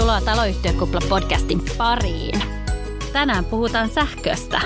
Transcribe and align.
Tervetuloa 0.00 0.34
Taloyhtiökupla 0.34 1.00
podcastin 1.08 1.62
pariin. 1.78 2.42
Tänään 3.12 3.44
puhutaan 3.44 3.88
sähköstä. 3.88 4.60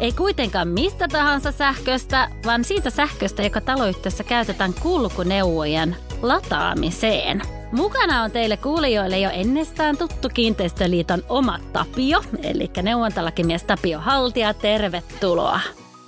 Ei 0.00 0.12
kuitenkaan 0.12 0.68
mistä 0.68 1.08
tahansa 1.08 1.52
sähköstä, 1.52 2.30
vaan 2.46 2.64
siitä 2.64 2.90
sähköstä, 2.90 3.42
joka 3.42 3.60
taloyhtiössä 3.60 4.24
käytetään 4.24 4.74
kulkuneuvojen 4.82 5.96
lataamiseen. 6.22 7.42
Mukana 7.72 8.22
on 8.22 8.30
teille 8.30 8.56
kuulijoille 8.56 9.18
jo 9.18 9.30
ennestään 9.30 9.96
tuttu 9.96 10.28
Kiinteistöliiton 10.34 11.22
oma 11.28 11.58
Tapio, 11.72 12.22
eli 12.42 12.70
neuvontalakimies 12.82 13.64
Tapio 13.64 13.98
Haltia. 13.98 14.54
Tervetuloa. 14.54 15.60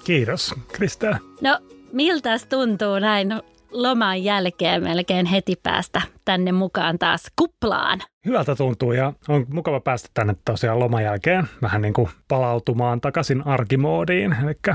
Kiitos, 0.05 0.55
Krista. 0.73 1.19
No, 1.41 1.59
miltä 1.93 2.39
tuntuu 2.49 2.99
näin 2.99 3.29
loman 3.71 4.25
jälkeen 4.25 4.83
melkein 4.83 5.27
heti 5.27 5.55
päästä 5.63 6.03
tänne 6.25 6.53
mukaan 6.53 6.99
taas 6.99 7.27
kuplaan. 7.37 8.01
Hyvältä 8.27 8.55
tuntuu 8.55 8.93
ja 8.93 9.13
on 9.29 9.47
mukava 9.49 9.81
päästä 9.81 10.09
tänne 10.15 10.37
tosiaan 10.45 10.79
loman 10.79 11.05
jälkeen 11.05 11.45
vähän 11.63 11.83
niin 11.83 11.95
kuin 11.95 12.09
palautumaan 12.29 13.01
takaisin 13.01 13.47
arkimoodiin. 13.47 14.37
Eli 14.45 14.75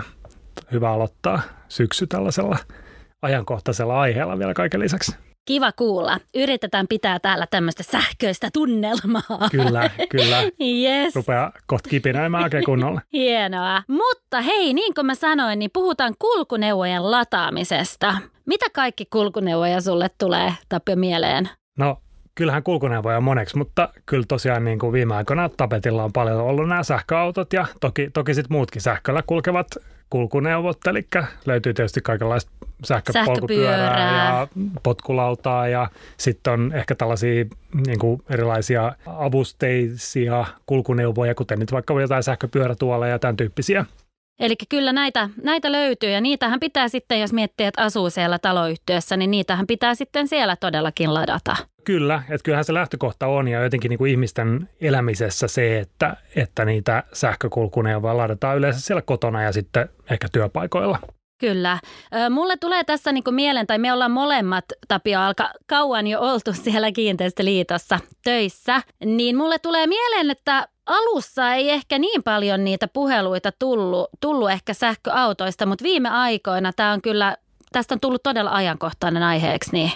hyvä 0.71 0.91
aloittaa 0.91 1.41
syksy 1.67 2.07
tällaisella 2.07 2.57
ajankohtaisella 3.21 4.01
aiheella 4.01 4.39
vielä 4.39 4.53
kaiken 4.53 4.79
lisäksi. 4.79 5.15
Kiva 5.45 5.71
kuulla. 5.71 6.19
Yritetään 6.35 6.87
pitää 6.87 7.19
täällä 7.19 7.47
tämmöistä 7.51 7.83
sähköistä 7.83 8.49
tunnelmaa. 8.53 9.49
Kyllä, 9.51 9.89
kyllä. 10.09 10.43
Yes. 10.81 11.15
Rupeaa 11.15 11.51
kohta 11.67 11.89
kipinöimään 11.89 12.43
oikein 12.43 12.63
kunnolla. 12.65 13.01
Hienoa. 13.13 13.83
Mutta 13.87 14.41
hei, 14.41 14.73
niin 14.73 14.93
kuin 14.93 15.05
mä 15.05 15.15
sanoin, 15.15 15.59
niin 15.59 15.71
puhutaan 15.73 16.13
kulkuneuvojen 16.19 17.11
lataamisesta. 17.11 18.17
Mitä 18.45 18.65
kaikki 18.73 19.05
kulkuneuvoja 19.05 19.81
sulle 19.81 20.09
tulee, 20.17 20.53
Tapio, 20.69 20.95
mieleen? 20.95 21.49
No, 21.77 22.01
kyllähän 22.35 22.63
kulkuneuvoja 22.63 23.21
moneksi, 23.21 23.57
mutta 23.57 23.89
kyllä 24.05 24.25
tosiaan 24.27 24.65
niin 24.65 24.79
kuin 24.79 24.93
viime 24.93 25.15
aikoina 25.15 25.49
tapetilla 25.49 26.03
on 26.03 26.13
paljon 26.13 26.41
ollut 26.41 26.67
nämä 26.67 26.83
sähköautot 26.83 27.53
ja 27.53 27.65
toki, 27.81 28.09
toki 28.09 28.33
sitten 28.33 28.53
muutkin 28.53 28.81
sähköllä 28.81 29.23
kulkevat 29.27 29.67
kulkuneuvot, 30.09 30.87
eli 30.87 31.07
löytyy 31.45 31.73
tietysti 31.73 32.01
kaikenlaista 32.01 32.51
sähköpolkupyörää 32.83 34.27
ja 34.27 34.47
potkulautaa 34.83 35.67
ja 35.67 35.89
sitten 36.17 36.53
on 36.53 36.71
ehkä 36.75 36.95
tällaisia 36.95 37.45
niin 37.87 37.99
kuin 37.99 38.21
erilaisia 38.29 38.95
avusteisia 39.05 40.45
kulkuneuvoja, 40.65 41.35
kuten 41.35 41.59
nyt 41.59 41.71
vaikka 41.71 42.01
jotain 42.01 42.23
sähköpyörätuoleja 42.23 43.11
ja 43.11 43.19
tämän 43.19 43.37
tyyppisiä. 43.37 43.85
Eli 44.39 44.55
kyllä 44.69 44.93
näitä, 44.93 45.29
näitä 45.43 45.71
löytyy 45.71 46.09
ja 46.09 46.21
niitähän 46.21 46.59
pitää 46.59 46.87
sitten, 46.87 47.21
jos 47.21 47.33
miettii, 47.33 47.65
että 47.65 47.81
asuu 47.81 48.09
siellä 48.09 48.39
taloyhtiössä, 48.39 49.17
niin 49.17 49.31
niitähän 49.31 49.67
pitää 49.67 49.95
sitten 49.95 50.27
siellä 50.27 50.55
todellakin 50.55 51.13
ladata. 51.13 51.55
Kyllä, 51.83 52.23
että 52.29 52.43
kyllähän 52.43 52.65
se 52.65 52.73
lähtökohta 52.73 53.27
on 53.27 53.47
ja 53.47 53.63
jotenkin 53.63 53.89
niin 53.89 53.97
kuin 53.97 54.11
ihmisten 54.11 54.69
elämisessä 54.81 55.47
se, 55.47 55.79
että, 55.79 56.17
että 56.35 56.65
niitä 56.65 57.03
sähkökulkuneuvoja 57.13 58.17
ladataan 58.17 58.57
yleensä 58.57 58.79
siellä 58.79 59.01
kotona 59.01 59.43
ja 59.43 59.51
sitten 59.51 59.89
ehkä 60.09 60.27
työpaikoilla. 60.31 60.99
Kyllä. 61.37 61.79
Mulle 62.29 62.57
tulee 62.57 62.83
tässä 62.83 63.11
niin 63.11 63.23
kuin 63.23 63.35
mieleen, 63.35 63.67
tai 63.67 63.77
me 63.77 63.93
ollaan 63.93 64.11
molemmat, 64.11 64.65
Tapio, 64.87 65.19
alka 65.19 65.49
kauan 65.67 66.07
jo 66.07 66.19
oltu 66.21 66.53
siellä 66.63 66.91
kiinteistöliitossa 66.91 67.99
töissä, 68.23 68.81
niin 69.05 69.37
mulle 69.37 69.59
tulee 69.59 69.87
mieleen, 69.87 70.31
että 70.31 70.67
alussa 70.85 71.53
ei 71.53 71.69
ehkä 71.69 71.99
niin 71.99 72.23
paljon 72.23 72.63
niitä 72.63 72.87
puheluita 72.87 73.51
tullut, 73.59 74.09
tullut 74.21 74.51
ehkä 74.51 74.73
sähköautoista, 74.73 75.65
mutta 75.65 75.83
viime 75.83 76.09
aikoina 76.09 76.73
tämä 76.73 76.91
on 76.91 77.01
kyllä, 77.01 77.37
tästä 77.71 77.95
on 77.95 77.99
tullut 77.99 78.23
todella 78.23 78.51
ajankohtainen 78.51 79.23
aiheeksi, 79.23 79.69
niin 79.73 79.91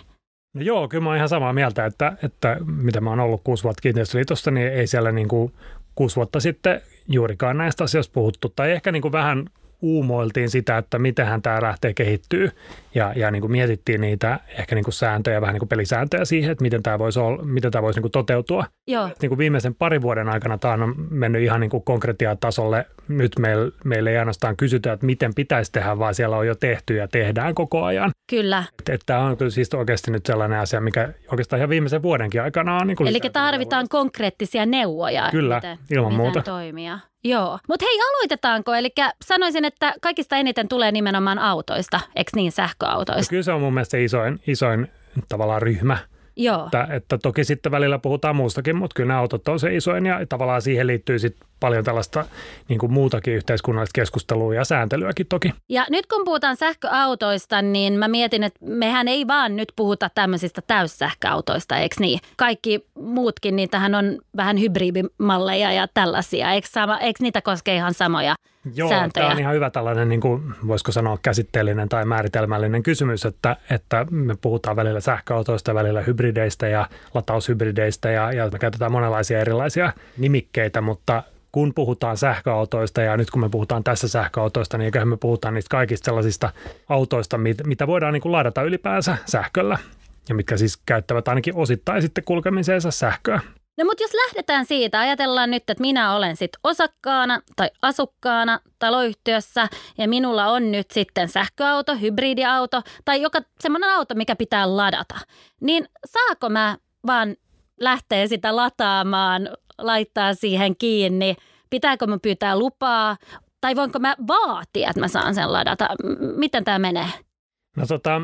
No 0.54 0.64
joo, 0.64 0.88
kyllä 0.88 1.04
mä 1.04 1.10
oon 1.10 1.18
ihan 1.18 1.30
samaa 1.30 1.54
mieltä, 1.54 1.86
että, 1.86 2.14
että 2.24 2.58
mitä 2.66 3.02
mä 3.02 3.10
oon 3.10 3.20
ollut 3.20 3.42
kuusi 3.44 3.64
vuotta 3.64 3.82
kiinteistöliitossa, 3.82 4.52
niin 4.52 4.68
ei 4.68 4.88
siellä 4.88 5.12
niin 5.12 5.28
kuin 5.28 5.54
kuusi 5.96 6.16
vuotta 6.16 6.40
sitten 6.40 6.82
juurikaan 7.08 7.58
näistä 7.58 7.84
asioista 7.84 8.14
puhuttu. 8.14 8.50
Tai 8.56 8.72
ehkä 8.72 8.92
niin 8.92 9.02
kuin 9.02 9.12
vähän 9.12 9.50
uumoiltiin 9.82 10.50
sitä, 10.50 10.78
että 10.78 11.00
miten 11.00 11.42
tämä 11.42 11.62
lähtee 11.62 11.94
kehittyy 11.94 12.52
ja, 12.96 13.14
ja 13.16 13.32
niin 13.32 13.42
kuin 13.42 13.52
mietittiin 13.52 14.02
niitä 14.02 14.40
ehkä 14.60 14.76
niin 14.76 14.84
kuin 14.84 14.94
sääntöjä, 14.94 15.42
vähän 15.42 15.54
niin 15.54 15.60
kuin 15.60 15.70
pelisääntöjä 15.70 16.26
siihen, 16.26 16.52
että 16.52 16.62
miten 16.62 16.84
tämä 16.84 17.00
voisi, 17.00 17.20
olla, 17.20 17.44
miten 17.44 17.72
tämä 17.72 17.82
voisi 17.82 17.98
niin 17.98 18.02
kuin 18.02 18.12
toteutua. 18.12 18.66
Joo. 18.88 19.10
Niin 19.22 19.30
kuin 19.30 19.38
viimeisen 19.38 19.76
parin 19.76 20.02
vuoden 20.02 20.30
aikana 20.30 20.58
tämä 20.58 20.74
on 20.74 20.96
mennyt 21.10 21.42
ihan 21.42 21.60
niin 21.60 21.70
kuin 21.70 21.84
konkretiatasolle. 21.84 22.86
Nyt 23.08 23.40
meillä, 23.40 23.72
meillä 23.84 24.10
ei 24.10 24.18
ainoastaan 24.18 24.58
kysytä, 24.58 24.94
että 24.94 25.06
miten 25.06 25.34
pitäisi 25.36 25.72
tehdä, 25.72 26.00
vaan 26.00 26.16
siellä 26.16 26.38
on 26.38 26.48
jo 26.48 26.56
tehty 26.56 26.96
ja 26.96 27.08
tehdään 27.08 27.56
koko 27.56 27.84
ajan. 27.84 28.12
Kyllä. 28.30 28.64
Että, 28.80 28.94
että 28.94 29.06
tämä 29.06 29.20
on 29.20 29.38
kyllä 29.38 29.52
siis 29.52 29.74
oikeasti 29.74 30.12
nyt 30.12 30.26
sellainen 30.26 30.60
asia, 30.60 30.82
mikä 30.82 31.10
oikeastaan 31.32 31.60
ihan 31.60 31.70
viimeisen 31.70 32.02
vuodenkin 32.02 32.42
aikana 32.42 32.78
on. 32.78 32.88
Niin 32.88 33.08
Eli 33.08 33.20
tarvitaan 33.34 33.86
konkreettisia 33.90 34.66
neuvoja, 34.66 35.28
Kyllä, 35.32 35.56
miten, 35.56 35.78
ilman 35.92 36.12
miten 36.14 36.26
muuta. 36.26 36.42
toimia. 36.42 37.00
Joo, 37.28 37.60
mutta 37.68 37.86
hei 37.86 38.00
aloitetaanko? 38.02 38.74
Eli 38.74 38.94
sanoisin, 39.26 39.66
että 39.66 39.94
kaikista 40.02 40.36
eniten 40.36 40.68
tulee 40.68 40.92
nimenomaan 40.92 41.40
autoista, 41.40 42.00
eikö 42.16 42.32
niin 42.36 42.52
sähköautoista? 42.52 43.22
No 43.22 43.30
kyllä 43.30 43.44
se 43.44 43.52
on 43.52 43.62
mun 43.62 43.74
mielestä 43.74 43.98
isoin, 43.98 44.40
isoin 44.48 44.88
tavallaan 45.30 45.62
ryhmä. 45.62 45.98
Joo. 46.36 46.66
Että, 46.66 46.88
että 46.90 47.18
toki 47.18 47.44
sitten 47.44 47.72
välillä 47.72 48.00
puhutaan 48.00 48.36
muustakin, 48.36 48.76
mutta 48.76 48.94
kyllä 48.94 49.08
nämä 49.08 49.20
autot 49.20 49.48
on 49.48 49.60
se 49.60 49.76
isoin 49.76 50.06
ja 50.06 50.26
tavallaan 50.30 50.62
siihen 50.62 50.88
liittyy 50.88 51.20
sitten 51.20 51.48
paljon 51.60 51.84
tällaista 51.84 52.26
niin 52.68 52.80
kuin 52.80 52.94
muutakin 52.94 53.34
yhteiskunnallista 53.34 53.96
keskustelua 53.96 54.56
ja 54.56 54.66
sääntelyäkin 54.66 55.28
toki. 55.28 55.54
Ja 55.70 55.86
nyt 55.90 56.06
kun 56.06 56.22
puhutaan 56.26 56.56
sähköautoista, 56.56 57.62
niin 57.62 57.94
mä 57.94 58.08
mietin, 58.08 58.44
että 58.44 58.60
mehän 58.66 59.08
ei 59.08 59.28
vaan 59.28 59.56
nyt 59.56 59.74
puhuta 59.76 60.10
tämmöisistä 60.16 60.62
täyssähköautoista, 60.68 61.78
eikö 61.78 61.96
niin? 62.00 62.20
Kaikki 62.38 62.86
muutkin, 63.00 63.56
niitähän 63.56 63.96
on 63.96 64.18
vähän 64.38 64.60
hybridimalleja 64.60 65.72
ja 65.72 65.88
tällaisia, 65.94 66.52
eikö, 66.52 66.68
sama, 66.72 66.98
eikö 66.98 67.24
niitä 67.24 67.42
koske 67.42 67.76
ihan 67.76 67.94
samoja 67.94 68.36
Joo, 68.76 68.90
sääntöjä? 68.90 69.24
tämä 69.24 69.34
on 69.34 69.40
ihan 69.40 69.56
hyvä 69.56 69.70
tällainen, 69.70 70.10
niin 70.10 70.22
kuin, 70.22 70.54
voisiko 70.68 70.92
sanoa 70.92 71.18
käsitteellinen 71.22 71.90
tai 71.90 72.06
määritelmällinen 72.06 72.84
kysymys, 72.84 73.26
että, 73.26 73.56
että 73.70 74.06
me 74.10 74.36
puhutaan 74.42 74.76
välillä 74.76 75.00
sähköautoista, 75.00 75.76
välillä 75.76 76.02
hybrideistä 76.02 76.68
ja 76.68 76.88
lataushybrideistä 77.14 78.12
ja, 78.12 78.32
ja 78.32 78.50
me 78.52 78.60
käytetään 78.60 78.92
monenlaisia 78.92 79.40
erilaisia 79.40 79.94
nimikkeitä, 80.18 80.82
mutta 80.82 81.24
kun 81.52 81.74
puhutaan 81.74 82.18
sähköautoista 82.18 83.02
ja 83.02 83.18
nyt 83.18 83.32
kun 83.32 83.42
me 83.42 83.50
puhutaan 83.50 83.84
tässä 83.84 84.08
sähköautoista, 84.08 84.78
niin 84.78 84.86
eiköhän 84.86 85.08
me 85.08 85.18
puhutaan 85.18 85.54
niistä 85.54 85.70
kaikista 85.70 86.06
sellaisista 86.06 86.50
autoista, 86.90 87.38
mitä 87.66 87.88
voidaan 87.88 88.14
niin 88.14 88.22
kuin 88.22 88.32
ladata 88.32 88.64
ylipäänsä 88.64 89.18
sähköllä 89.26 89.78
ja 90.30 90.36
mitkä 90.36 90.58
siis 90.58 90.78
käyttävät 90.86 91.28
ainakin 91.28 91.56
osittain 91.56 92.02
sitten 92.02 92.24
kulkemiseensa 92.24 92.92
sähköä. 92.92 93.42
No 93.78 93.86
mutta 93.86 94.04
jos 94.04 94.14
lähdetään 94.14 94.66
siitä, 94.66 95.00
ajatellaan 95.00 95.52
nyt, 95.52 95.70
että 95.70 95.82
minä 95.82 96.16
olen 96.16 96.38
sitten 96.38 96.60
osakkaana 96.64 97.42
tai 97.56 97.70
asukkaana 97.82 98.60
taloyhtiössä 98.80 99.68
ja 99.98 100.08
minulla 100.08 100.48
on 100.48 100.72
nyt 100.72 100.92
sitten 100.92 101.30
sähköauto, 101.30 101.96
hybridiauto 101.96 102.82
tai 103.06 103.22
joka 103.22 103.40
semmoinen 103.60 103.90
auto, 103.90 104.16
mikä 104.16 104.36
pitää 104.36 104.78
ladata. 104.78 105.16
Niin 105.62 105.86
saako 106.06 106.50
mä 106.50 106.78
vaan 107.08 107.36
lähteä 107.80 108.28
sitä 108.28 108.56
lataamaan, 108.56 109.50
laittaa 109.78 110.34
siihen 110.34 110.76
kiinni? 110.76 111.36
Pitääkö 111.70 112.08
mä 112.08 112.18
pyytää 112.22 112.60
lupaa? 112.60 113.18
Tai 113.62 113.76
voinko 113.76 114.00
mä 114.00 114.16
vaatia, 114.28 114.90
että 114.90 115.00
mä 115.00 115.08
saan 115.08 115.36
sen 115.36 115.54
ladata? 115.54 115.88
Miten 116.38 116.64
tämä 116.64 116.80
menee? 116.80 117.10
No 117.78 117.88
tota, 117.88 118.22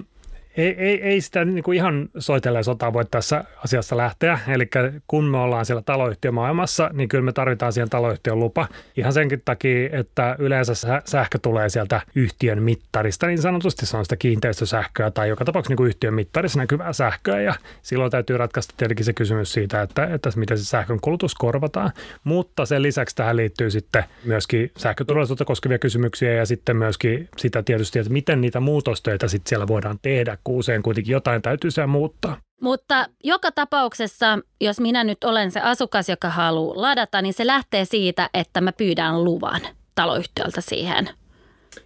ei, 0.57 0.75
ei, 0.77 1.01
ei 1.01 1.21
sitä 1.21 1.45
niin 1.45 1.63
kuin 1.63 1.75
ihan 1.75 2.09
soitelleen 2.19 2.63
sotaa 2.63 2.93
voi 2.93 3.05
tässä 3.05 3.43
asiassa 3.65 3.97
lähteä. 3.97 4.39
Eli 4.47 4.69
kun 5.07 5.25
me 5.25 5.37
ollaan 5.37 5.65
siellä 5.65 5.81
taloyhtiömaailmassa, 5.81 6.89
niin 6.93 7.09
kyllä 7.09 7.23
me 7.23 7.31
tarvitaan 7.31 7.73
siihen 7.73 7.89
taloyhtiön 7.89 8.39
lupa. 8.39 8.67
Ihan 8.97 9.13
senkin 9.13 9.41
takia, 9.45 9.89
että 9.91 10.35
yleensä 10.39 10.73
sähkö 11.05 11.39
tulee 11.41 11.69
sieltä 11.69 12.01
yhtiön 12.15 12.63
mittarista, 12.63 13.27
niin 13.27 13.41
sanotusti 13.41 13.85
se 13.85 13.97
on 13.97 14.05
sitä 14.05 14.15
kiinteistösähköä 14.15 15.11
tai 15.11 15.29
joka 15.29 15.45
tapauksessa 15.45 15.71
niin 15.71 15.77
kuin 15.77 15.87
yhtiön 15.87 16.13
mittarissa 16.13 16.59
näkyvää 16.59 16.93
sähköä. 16.93 17.41
Ja 17.41 17.55
silloin 17.81 18.11
täytyy 18.11 18.37
ratkaista 18.37 18.73
tietenkin 18.77 19.05
se 19.05 19.13
kysymys 19.13 19.53
siitä, 19.53 19.81
että, 19.81 20.05
että 20.05 20.29
miten 20.35 20.57
se 20.57 20.65
sähkön 20.65 20.99
kulutus 20.99 21.35
korvataan. 21.35 21.91
Mutta 22.23 22.65
sen 22.65 22.81
lisäksi 22.81 23.15
tähän 23.15 23.37
liittyy 23.37 23.69
sitten 23.69 24.03
myöskin 24.25 24.71
sähköturvallisuutta 24.77 25.45
koskevia 25.45 25.79
kysymyksiä 25.79 26.33
ja 26.33 26.45
sitten 26.45 26.77
myöskin 26.77 27.29
sitä 27.37 27.63
tietysti, 27.63 27.99
että 27.99 28.13
miten 28.13 28.41
niitä 28.41 28.59
muutostöitä 28.59 29.27
sitten 29.27 29.49
siellä 29.49 29.67
voidaan 29.67 29.99
tehdä 30.01 30.37
usein 30.47 30.83
kuitenkin 30.83 31.11
jotain 31.11 31.41
täytyy 31.41 31.71
siellä 31.71 31.87
muuttaa. 31.87 32.37
Mutta 32.61 33.05
joka 33.23 33.51
tapauksessa, 33.51 34.39
jos 34.61 34.79
minä 34.79 35.03
nyt 35.03 35.23
olen 35.23 35.51
se 35.51 35.59
asukas, 35.59 36.09
joka 36.09 36.29
haluaa 36.29 36.81
ladata, 36.81 37.21
niin 37.21 37.33
se 37.33 37.47
lähtee 37.47 37.85
siitä, 37.85 38.29
että 38.33 38.61
mä 38.61 38.71
pyydän 38.71 39.23
luvan 39.23 39.61
taloyhtiöltä 39.95 40.61
siihen– 40.61 41.09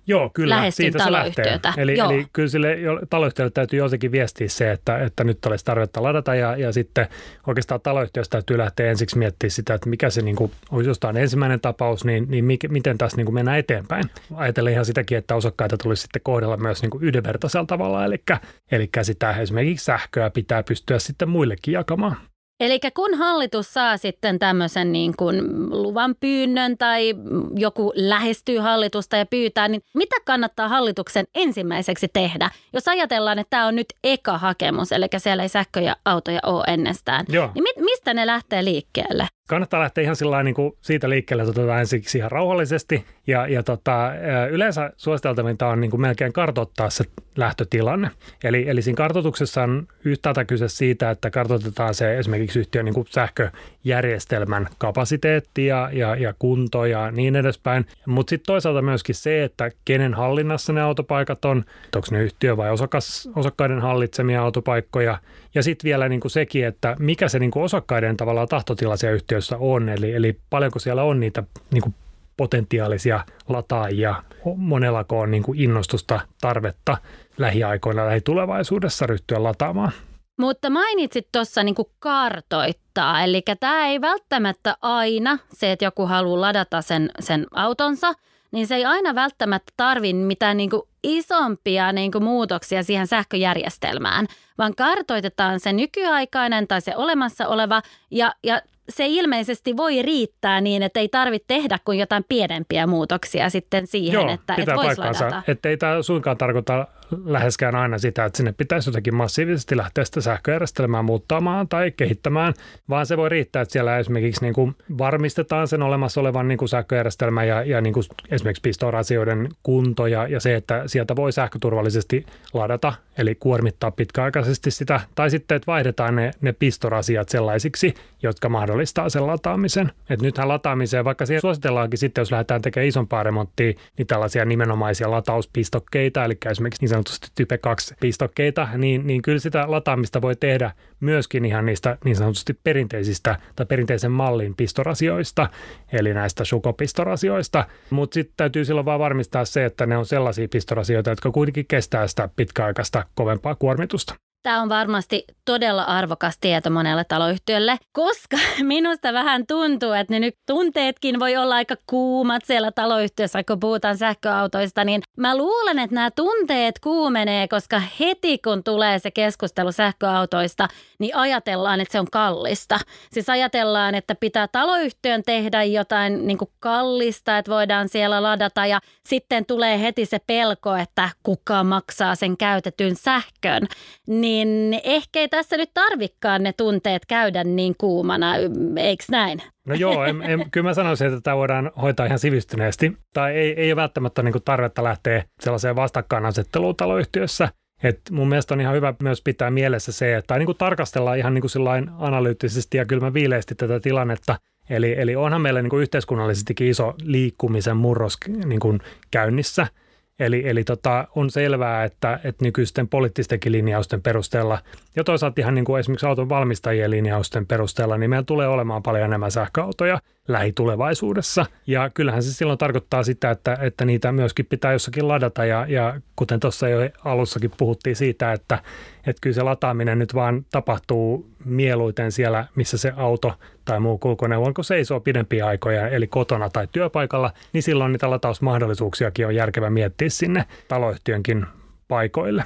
Joo, 0.07 0.30
kyllä, 0.34 0.72
siitä 0.72 1.04
se 1.04 1.12
lähtee. 1.12 1.60
Eli, 1.78 1.98
Joo. 1.98 2.12
eli 2.12 2.28
kyllä 2.34 2.50
sille 2.50 2.78
taloyhtiölle 3.10 3.51
täytyy 3.51 3.80
jotenkin 3.80 4.12
viestiä 4.12 4.48
se, 4.50 4.72
että, 4.72 5.00
että 5.00 5.24
nyt 5.24 5.45
olisi 5.45 5.66
tarvetta 5.66 6.04
ladata 6.04 6.36
ja, 6.36 6.57
ja 6.57 6.72
sitten 6.72 7.07
oikeastaan 7.48 7.81
taloyhtiöstä 7.81 8.31
täytyy 8.31 8.57
lähteä 8.57 8.89
ensiksi 8.89 9.18
miettimään 9.18 9.51
sitä, 9.51 9.74
että 9.74 9.89
mikä 9.89 10.10
se 10.10 10.22
niin 10.22 10.36
kuin, 10.36 10.51
olisi 10.72 10.89
jostain 10.89 11.18
ensimmäinen 11.18 11.60
tapaus, 11.60 12.06
niin, 12.06 12.25
niin 12.30 12.45
mikä, 12.45 12.68
miten 12.68 12.98
tässä 12.98 13.18
niin 13.18 13.25
kuin 13.25 13.34
mennään 13.34 13.60
eteenpäin. 13.60 14.04
Ajatellen 14.36 14.74
ihan 14.74 14.86
sitäkin, 14.86 15.18
että 15.18 15.36
osakkaita 15.36 15.78
tulisi 15.78 16.01
sitten 16.01 16.22
kohdella 16.24 16.57
myös 16.57 16.81
niin 16.81 16.90
kuin 16.90 17.04
yhdenvertaisella 17.04 17.66
tavalla, 17.66 18.06
eli, 18.06 18.24
eli 18.72 18.90
sitä 19.01 19.31
esimerkiksi 19.31 19.86
sähköä 19.86 20.30
pitää 20.30 20.63
pystyä 20.63 21.00
sitten 21.00 21.30
muillekin 21.30 21.74
jakamaan. 21.74 22.18
Eli 22.59 22.80
kun 22.95 23.13
hallitus 23.13 23.74
saa 23.74 23.98
sitten 23.98 24.39
tämmöisen 24.39 24.92
niin 24.92 25.13
kuin 25.18 25.42
luvan 25.69 26.15
pyynnön 26.19 26.77
tai 26.77 27.13
joku 27.56 27.92
lähestyy 27.95 28.57
hallitusta 28.59 29.18
ja 29.18 29.25
pyytää, 29.25 29.68
niin 29.68 29.81
mitä 29.94 30.15
kannattaa 30.25 30.68
hallituksen 30.68 31.25
ensimmäiseksi 31.36 32.07
tehdä, 32.13 32.50
jos 32.74 32.88
ajatellaan, 32.88 33.39
että 33.39 33.50
tämä 33.50 33.68
on 33.68 33.75
nyt 33.75 33.88
eka 34.04 34.38
hakemus, 34.38 34.92
eli 34.92 35.06
siellä 35.18 35.44
ei 35.44 35.50
sähköjä 35.50 35.95
autoja 36.06 36.39
ole 36.45 36.63
ennestään, 36.68 37.25
Joo. 37.30 37.51
niin 37.56 37.63
mi- 37.63 37.83
mistä 37.83 38.13
ne 38.13 38.27
lähtee 38.27 38.65
liikkeelle? 38.65 39.27
Kannattaa 39.48 39.80
lähteä 39.80 40.04
ihan 40.04 40.16
sillä 40.16 40.44
niin 40.44 40.56
kuin 40.56 40.74
siitä 40.82 41.10
liikkeelle, 41.10 41.44
että 41.44 41.52
otetaan 41.52 41.80
ensiksi 41.80 42.18
ihan 42.18 42.32
rauhallisesti. 42.32 43.06
Ja, 43.28 43.48
ja 43.48 43.64
tota, 43.64 44.12
yleensä 44.50 44.92
suositeltavinta 44.98 45.68
on 45.68 45.82
niin 45.82 45.92
kuin 45.92 46.02
melkein 46.02 46.34
kartoittaa 46.34 46.90
se 46.90 47.04
lähtötilanne. 47.36 48.12
Eli, 48.44 48.70
eli 48.70 48.82
siinä 48.82 48.98
kartoituksessa 48.98 49.64
on 49.64 49.88
yhtäältä 50.06 50.46
kyse 50.46 50.68
siitä, 50.68 51.10
että 51.10 51.30
kartoitetaan 51.30 51.94
se 51.94 52.18
esimerkiksi 52.18 52.60
yhtiön 52.60 52.86
niin 52.86 52.94
kuin 52.94 53.08
sähköjärjestelmän 53.10 54.68
kapasiteetti 54.78 55.66
ja, 55.66 55.90
ja, 55.94 56.16
ja 56.16 56.34
kunto 56.40 56.86
ja 56.86 57.12
niin 57.12 57.36
edespäin. 57.36 57.86
Mutta 58.06 58.30
sitten 58.30 58.46
toisaalta 58.46 58.82
myöskin 58.82 59.16
se, 59.16 59.44
että 59.44 59.72
kenen 59.86 60.14
hallinnassa 60.14 60.74
ne 60.74 60.82
autopaikat 60.82 61.46
on, 61.46 61.66
onko 61.96 62.08
ne 62.12 62.24
yhtiö 62.24 62.58
vai 62.58 62.72
osakas, 62.72 63.30
osakkaiden 63.36 63.80
hallitsemia 63.82 64.42
autopaikkoja. 64.42 65.18
Ja 65.57 65.63
sitten 65.63 65.88
vielä 65.88 66.09
niin 66.09 66.19
kuin 66.19 66.31
sekin, 66.31 66.65
että 66.65 66.95
mikä 67.00 67.30
se 67.30 67.39
niin 67.39 67.51
kuin 67.51 67.63
osakkaiden 67.63 68.18
tavallaan 68.18 68.48
tahtotila 68.48 68.98
siellä 68.98 69.15
yhtiössä 69.15 69.57
on, 69.59 69.89
eli, 69.89 70.13
eli 70.13 70.39
paljonko 70.50 70.80
siellä 70.80 71.04
on 71.04 71.19
niitä 71.19 71.44
niin 71.71 71.81
kuin 71.81 71.95
potentiaalisia 72.38 73.24
lataajia, 73.50 74.24
monellako 74.56 75.19
on 75.19 75.31
niin 75.31 75.44
kuin 75.44 75.59
innostusta, 75.59 76.19
tarvetta 76.42 76.98
lähiaikoina, 77.38 78.06
lähitulevaisuudessa 78.06 79.07
ryhtyä 79.07 79.44
lataamaan. 79.44 79.92
Mutta 80.39 80.69
mainitsit 80.69 81.27
tuossa 81.31 81.63
niin 81.63 81.75
kartoittaa, 82.00 83.24
eli 83.24 83.42
tämä 83.59 83.88
ei 83.88 84.01
välttämättä 84.01 84.77
aina 84.81 85.38
se, 85.54 85.71
että 85.71 85.86
joku 85.86 86.06
haluaa 86.06 86.42
ladata 86.42 86.81
sen, 86.81 87.09
sen 87.19 87.48
autonsa, 87.51 88.13
niin 88.52 88.68
se 88.68 88.76
ei 88.76 88.86
aina 88.86 89.16
välttämättä 89.16 89.74
tarvi 89.78 90.14
mitään 90.14 90.58
niin 90.58 90.70
kuin 90.70 90.82
isompia 91.04 91.92
niin 91.92 92.12
kuin 92.12 92.24
muutoksia 92.24 92.84
siihen 92.84 93.08
sähköjärjestelmään, 93.08 94.28
vaan 94.58 94.76
kartoitetaan 94.76 95.60
se 95.60 95.74
nykyaikainen 95.74 96.68
tai 96.68 96.82
se 96.82 96.96
olemassa 96.96 97.48
oleva 97.48 97.82
ja, 98.12 98.34
ja 98.44 98.62
se 98.90 99.06
ilmeisesti 99.08 99.78
voi 99.78 100.02
riittää 100.02 100.62
niin, 100.62 100.84
että 100.84 101.00
ei 101.00 101.10
tarvitse 101.10 101.46
tehdä 101.48 101.80
kuin 101.86 102.00
jotain 102.00 102.26
pienempiä 102.30 102.88
muutoksia 102.88 103.50
sitten 103.50 103.88
siihen, 103.88 104.14
Joo, 104.14 104.30
että, 104.30 104.56
että 104.58 104.76
voisi 104.76 105.02
ladata. 105.02 105.44
Että 105.48 105.70
ei 105.70 105.78
tämä 105.78 106.02
suinkaan 106.02 106.38
tarkoita 106.38 106.88
läheskään 107.25 107.75
aina 107.75 107.98
sitä, 107.98 108.25
että 108.25 108.38
sinne 108.38 108.51
pitäisi 108.51 108.89
jotenkin 108.89 109.15
massiivisesti 109.15 109.77
lähteä 109.77 110.06
sitä 110.06 110.21
sähköjärjestelmää 110.21 111.01
muuttamaan 111.01 111.68
tai 111.68 111.92
kehittämään, 111.92 112.54
vaan 112.89 113.06
se 113.06 113.18
voi 113.18 113.30
riittää, 113.30 113.62
että 113.62 113.71
siellä 113.71 113.98
esimerkiksi 113.98 114.42
niin 114.42 114.54
kuin 114.54 114.75
varmistetaan 114.98 115.68
sen 115.68 115.81
olemassa 115.81 116.21
olevan 116.21 116.48
niin 116.48 116.57
kuin 116.57 116.69
sähköjärjestelmä 116.69 117.44
ja, 117.44 117.63
ja 117.63 117.81
niin 117.81 117.94
kuin 117.94 118.04
esimerkiksi 118.31 118.62
pistorasioiden 118.62 119.50
kunto 119.63 120.07
ja, 120.07 120.27
ja 120.27 120.39
se, 120.39 120.56
että 120.56 120.83
sieltä 120.86 121.15
voi 121.15 121.31
sähköturvallisesti 121.31 122.25
ladata, 122.54 122.94
eli 123.18 123.36
kuormittaa 123.36 123.92
pitkäaikaisesti 123.92 124.71
sitä, 124.71 125.00
tai 125.15 125.30
sitten, 125.30 125.56
että 125.56 125.71
vaihdetaan 125.71 126.15
ne, 126.15 126.31
ne 126.42 126.54
pistorasiat 126.54 127.30
sellaisiksi, 127.30 127.94
jotka 128.24 128.50
mahdollistaa 128.50 129.09
sen 129.09 129.27
lataamisen. 129.27 129.92
Et 130.09 130.21
nythän 130.21 130.48
lataamiseen, 130.48 131.06
vaikka 131.06 131.25
siihen 131.25 131.42
suositellaankin 131.42 131.98
sitten, 131.98 132.21
jos 132.21 132.31
lähdetään 132.31 132.62
tekemään 132.62 132.88
isompaa 132.88 133.24
remonttia, 133.24 133.74
niin 133.98 134.07
tällaisia 134.07 134.45
nimenomaisia 134.45 135.12
latauspistokkeita, 135.12 136.25
eli 136.25 136.38
esimerkiksi 136.51 136.81
niin 136.81 136.89
sanotusti 137.04 137.28
Type 137.36 137.58
2 137.58 137.96
pistokkeita, 138.00 138.68
niin, 138.78 139.08
niin 139.08 139.22
kyllä 139.22 139.40
sitä 139.40 139.72
lataamista 139.72 140.22
voi 140.22 140.36
tehdä 140.36 140.72
myöskin 141.00 141.46
ihan 141.46 141.66
niistä 141.66 141.98
niin 142.06 142.16
sanotusti 142.16 142.60
perinteisistä 142.64 143.38
tai 143.56 143.66
perinteisen 143.66 144.12
mallin 144.12 144.56
pistorasioista, 144.56 145.50
eli 145.92 146.14
näistä 146.14 146.46
sukopistorasioista. 146.46 147.66
Mutta 147.90 148.14
sitten 148.14 148.34
täytyy 148.38 148.66
silloin 148.66 148.86
vaan 148.86 149.00
varmistaa 149.00 149.46
se, 149.46 149.66
että 149.66 149.86
ne 149.86 149.98
on 149.98 150.06
sellaisia 150.06 150.48
pistorasioita, 150.48 151.10
jotka 151.10 151.32
kuitenkin 151.32 151.66
kestää 151.68 152.08
sitä 152.08 152.30
pitkäaikaista 152.36 153.06
kovempaa 153.16 153.56
kuormitusta. 153.56 154.27
Tämä 154.48 154.62
on 154.62 154.70
varmasti 154.70 155.24
todella 155.46 155.84
arvokas 155.84 156.38
tieto 156.42 156.70
monelle 156.70 157.04
taloyhtiölle, 157.04 157.78
koska 157.92 158.38
minusta 158.64 159.14
vähän 159.14 159.48
tuntuu, 159.48 159.92
että 159.92 160.14
ne 160.14 160.20
nyt 160.20 160.36
tunteetkin 160.46 161.20
voi 161.20 161.38
olla 161.38 161.56
aika 161.56 161.76
kuumat 161.88 162.46
siellä 162.46 162.72
taloyhtiössä, 162.72 163.44
kun 163.44 163.60
puhutaan 163.60 163.98
sähköautoista, 163.98 164.84
niin 164.84 165.02
mä 165.18 165.38
luulen, 165.38 165.80
että 165.80 165.96
nämä 165.96 166.12
tunteet 166.12 166.80
kuumenee, 166.80 167.48
koska 167.48 167.82
heti 168.00 168.38
kun 168.38 168.64
tulee 168.64 169.00
se 169.00 169.12
keskustelu 169.12 169.72
sähköautoista, 169.72 170.68
niin 171.00 171.16
ajatellaan, 171.16 171.82
että 171.82 171.92
se 171.92 172.00
on 172.00 172.08
kallista. 172.12 172.80
Siis 173.12 173.30
ajatellaan, 173.30 173.96
että 173.96 174.16
pitää 174.16 174.48
taloyhtiön 174.48 175.24
tehdä 175.24 175.64
jotain 175.64 176.28
niin 176.28 176.38
kuin 176.38 176.52
kallista, 176.60 177.38
että 177.38 177.52
voidaan 177.52 177.90
siellä 177.90 178.24
ladata 178.24 178.66
ja 178.66 178.80
sitten 179.06 179.46
tulee 179.46 179.82
heti 179.82 180.06
se 180.06 180.20
pelko, 180.28 180.76
että 180.76 181.10
kuka 181.24 181.64
maksaa 181.64 182.16
sen 182.16 182.38
käytetyn 182.38 182.96
sähkön. 182.96 183.68
Niin 184.08 184.37
ehkä 184.84 185.19
ei 185.19 185.28
tässä 185.30 185.57
nyt 185.57 185.69
tarvikkaan 185.74 186.44
ne 186.44 186.54
tunteet 186.54 187.06
käydä 187.06 187.44
niin 187.44 187.75
kuumana, 187.78 188.34
eikö 188.78 189.04
näin? 189.12 189.42
No 189.68 189.75
joo, 189.75 190.06
en, 190.06 190.22
en, 190.22 190.51
kyllä 190.51 190.69
mä 190.69 190.74
sanoisin, 190.74 191.07
että 191.07 191.22
tämä 191.22 191.38
voidaan 191.38 191.72
hoitaa 191.81 192.06
ihan 192.06 192.19
sivistyneesti. 192.19 192.98
Tai 193.13 193.34
ei, 193.34 193.54
ei 193.54 193.72
ole 193.72 193.81
välttämättä 193.81 194.24
niin 194.24 194.34
tarvetta 194.45 194.84
lähteä 194.84 195.24
sellaiseen 195.39 195.75
vastakkainasetteluun 195.75 196.75
taloyhtiössä. 196.75 197.50
Et 197.84 198.01
mun 198.12 198.30
mielestä 198.30 198.54
on 198.54 198.62
ihan 198.62 198.75
hyvä 198.75 198.94
myös 199.04 199.22
pitää 199.22 199.51
mielessä 199.51 199.92
se, 199.92 200.16
että 200.16 200.28
tai 200.28 200.40
niin 200.40 200.45
kuin 200.45 200.57
tarkastellaan 200.57 201.18
ihan 201.18 201.33
niin 201.33 201.42
kuin 201.42 201.90
analyyttisesti 201.98 202.78
ja 202.78 202.86
kylmä 202.86 203.13
viileesti 203.13 203.56
tätä 203.56 203.80
tilannetta. 203.80 204.36
Eli, 204.69 204.95
eli 204.98 205.16
onhan 205.16 205.42
meillä 205.42 205.62
niin 205.62 205.69
kuin 205.69 205.81
yhteiskunnallisestikin 205.81 206.68
iso 206.68 206.94
liikkumisen 207.04 207.78
murros 207.78 208.18
niin 208.45 208.60
kuin 208.60 208.80
käynnissä– 209.12 209.68
Eli, 210.19 210.50
eli 210.50 210.64
tota, 210.64 211.08
on 211.16 211.30
selvää, 211.30 211.84
että, 211.84 212.19
että 212.24 212.46
nykyisten 212.46 212.88
poliittistenkin 212.88 213.52
linjausten 213.52 214.02
perusteella 214.02 214.60
ja 214.96 215.04
toisaalta 215.04 215.42
ihan 215.42 215.56
niin 215.56 215.66
kuin 215.66 215.80
esimerkiksi 215.80 216.06
auton 216.06 216.30
valmistajien 216.30 216.92
linjausten 216.92 217.48
perusteella, 217.48 217.98
niin 217.98 218.10
meillä 218.10 218.24
tulee 218.24 218.48
olemaan 218.48 218.84
paljon 218.84 219.06
enemmän 219.06 219.31
sähköautoja 219.31 220.00
lähitulevaisuudessa. 220.28 221.46
Ja 221.68 221.90
kyllähän 221.90 222.24
se 222.24 222.34
silloin 222.34 222.58
tarkoittaa 222.58 223.04
sitä, 223.04 223.31
että, 223.31 223.57
että 223.62 223.86
niitä 223.86 224.12
myöskin 224.12 224.45
pitää 224.45 224.74
jossakin 224.74 225.07
ladata 225.07 225.45
ja, 225.45 225.66
ja 225.69 226.02
kuten 226.16 226.40
tuossa 226.40 226.69
jo 226.69 226.80
alussakin 227.04 227.52
puhuttiin 227.57 227.95
siitä, 227.95 228.33
että, 228.33 228.59
että 229.07 229.19
kyllä 229.21 229.33
se 229.33 229.44
lataaminen 229.44 230.00
nyt 230.00 230.14
vaan 230.14 230.45
tapahtuu 230.52 231.30
mieluiten 231.45 232.12
siellä, 232.12 232.45
missä 232.56 232.78
se 232.78 232.94
auto 232.95 233.33
tai 233.68 233.80
muu 233.80 233.97
kulkuneuvo, 233.97 234.54
kun 234.54 234.64
seisoo 234.64 235.00
pidempiä 235.00 235.47
aikoja, 235.47 235.88
eli 235.88 236.07
kotona 236.07 236.50
tai 236.50 236.68
työpaikalla, 236.71 237.31
niin 237.54 237.64
silloin 237.64 237.92
niitä 237.92 238.09
latausmahdollisuuksiakin 238.09 239.28
on 239.28 239.36
järkevä 239.36 239.69
miettiä 239.69 240.09
sinne 240.09 240.45
taloyhtiönkin 240.68 241.45
paikoille. 241.88 242.44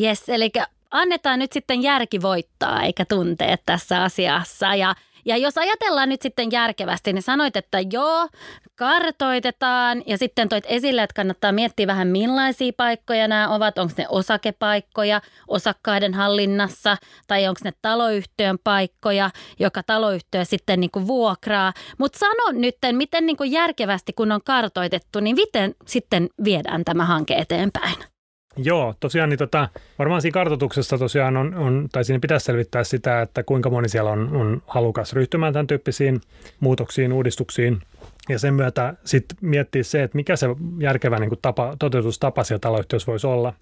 Yes, 0.00 0.28
eli 0.28 0.52
annetaan 0.90 1.38
nyt 1.38 1.52
sitten 1.52 1.82
järki 1.82 2.22
voittaa 2.22 2.82
eikä 2.82 3.04
tunteet 3.04 3.62
tässä 3.66 4.02
asiassa 4.02 4.74
ja 4.74 4.94
ja 5.24 5.36
jos 5.36 5.58
ajatellaan 5.58 6.08
nyt 6.08 6.22
sitten 6.22 6.52
järkevästi, 6.52 7.12
niin 7.12 7.22
sanoit, 7.22 7.56
että 7.56 7.78
joo, 7.92 8.28
kartoitetaan 8.76 10.02
ja 10.06 10.18
sitten 10.18 10.48
toit 10.48 10.64
esille, 10.68 11.02
että 11.02 11.14
kannattaa 11.14 11.52
miettiä 11.52 11.86
vähän 11.86 12.08
millaisia 12.08 12.72
paikkoja 12.76 13.28
nämä 13.28 13.48
ovat. 13.48 13.78
Onko 13.78 13.94
ne 13.98 14.06
osakepaikkoja 14.08 15.20
osakkaiden 15.48 16.14
hallinnassa 16.14 16.96
tai 17.26 17.48
onko 17.48 17.60
ne 17.64 17.72
taloyhtiön 17.82 18.58
paikkoja, 18.64 19.30
joka 19.58 19.82
taloyhtiö 19.82 20.44
sitten 20.44 20.80
niin 20.80 20.90
kuin 20.90 21.06
vuokraa. 21.06 21.72
Mutta 21.98 22.18
sano 22.18 22.60
nyt, 22.60 22.76
miten 22.92 23.26
niin 23.26 23.36
kuin 23.36 23.52
järkevästi 23.52 24.12
kun 24.12 24.32
on 24.32 24.40
kartoitettu, 24.44 25.20
niin 25.20 25.36
miten 25.36 25.74
sitten 25.86 26.28
viedään 26.44 26.84
tämä 26.84 27.04
hanke 27.04 27.34
eteenpäin? 27.34 28.13
Joo, 28.56 28.94
tosiaan 29.00 29.28
niin 29.28 29.38
tota, 29.38 29.68
varmaan 29.98 30.22
siinä 30.22 30.32
kartoituksessa 30.32 30.98
tosiaan 30.98 31.36
on, 31.36 31.54
on, 31.54 31.88
tai 31.92 32.04
siinä 32.04 32.20
pitäisi 32.20 32.44
selvittää 32.44 32.84
sitä, 32.84 33.22
että 33.22 33.42
kuinka 33.42 33.70
moni 33.70 33.88
siellä 33.88 34.10
on, 34.10 34.36
on 34.36 34.62
halukas 34.66 35.12
ryhtymään 35.12 35.52
tämän 35.52 35.66
tyyppisiin 35.66 36.20
muutoksiin, 36.60 37.12
uudistuksiin. 37.12 37.80
Ja 38.28 38.38
sen 38.38 38.54
myötä 38.54 38.94
sitten 39.04 39.38
miettiä 39.40 39.82
se, 39.82 40.02
että 40.02 40.16
mikä 40.16 40.36
se 40.36 40.46
järkevä 40.78 41.18
niin 41.18 41.28
kuin 41.28 41.38
tapa, 41.42 41.76
toteutustapa 41.78 42.44
siellä 42.44 42.60
taloyhtiössä 42.60 43.06
voisi 43.06 43.26
olla. 43.26 43.52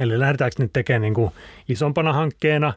Eli 0.00 0.18
lähdetäänkö 0.18 0.62
nyt 0.62 0.72
tekemään 0.72 1.02
niin 1.02 1.14
kuin 1.14 1.30
isompana 1.68 2.12
hankkeena, 2.12 2.72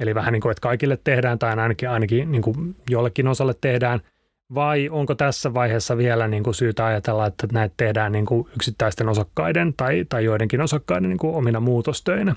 eli 0.00 0.14
vähän 0.14 0.32
niin 0.32 0.40
kuin, 0.40 0.50
että 0.50 0.60
kaikille 0.60 0.98
tehdään 1.04 1.38
tai 1.38 1.50
ainakin, 1.50 1.90
ainakin 1.90 2.32
niin 2.32 2.42
kuin 2.42 2.76
jollekin 2.90 3.28
osalle 3.28 3.54
tehdään– 3.60 4.00
vai 4.54 4.88
onko 4.88 5.14
tässä 5.14 5.54
vaiheessa 5.54 5.96
vielä 5.96 6.28
niin 6.28 6.42
kuin 6.42 6.54
syytä 6.54 6.86
ajatella, 6.86 7.26
että 7.26 7.46
näitä 7.52 7.74
tehdään 7.76 8.12
niin 8.12 8.26
kuin 8.26 8.48
yksittäisten 8.54 9.08
osakkaiden 9.08 9.74
tai, 9.76 10.04
tai 10.08 10.24
joidenkin 10.24 10.60
osakkaiden 10.60 11.08
niin 11.08 11.18
kuin 11.18 11.34
omina 11.34 11.60
muutostöinä? 11.60 12.34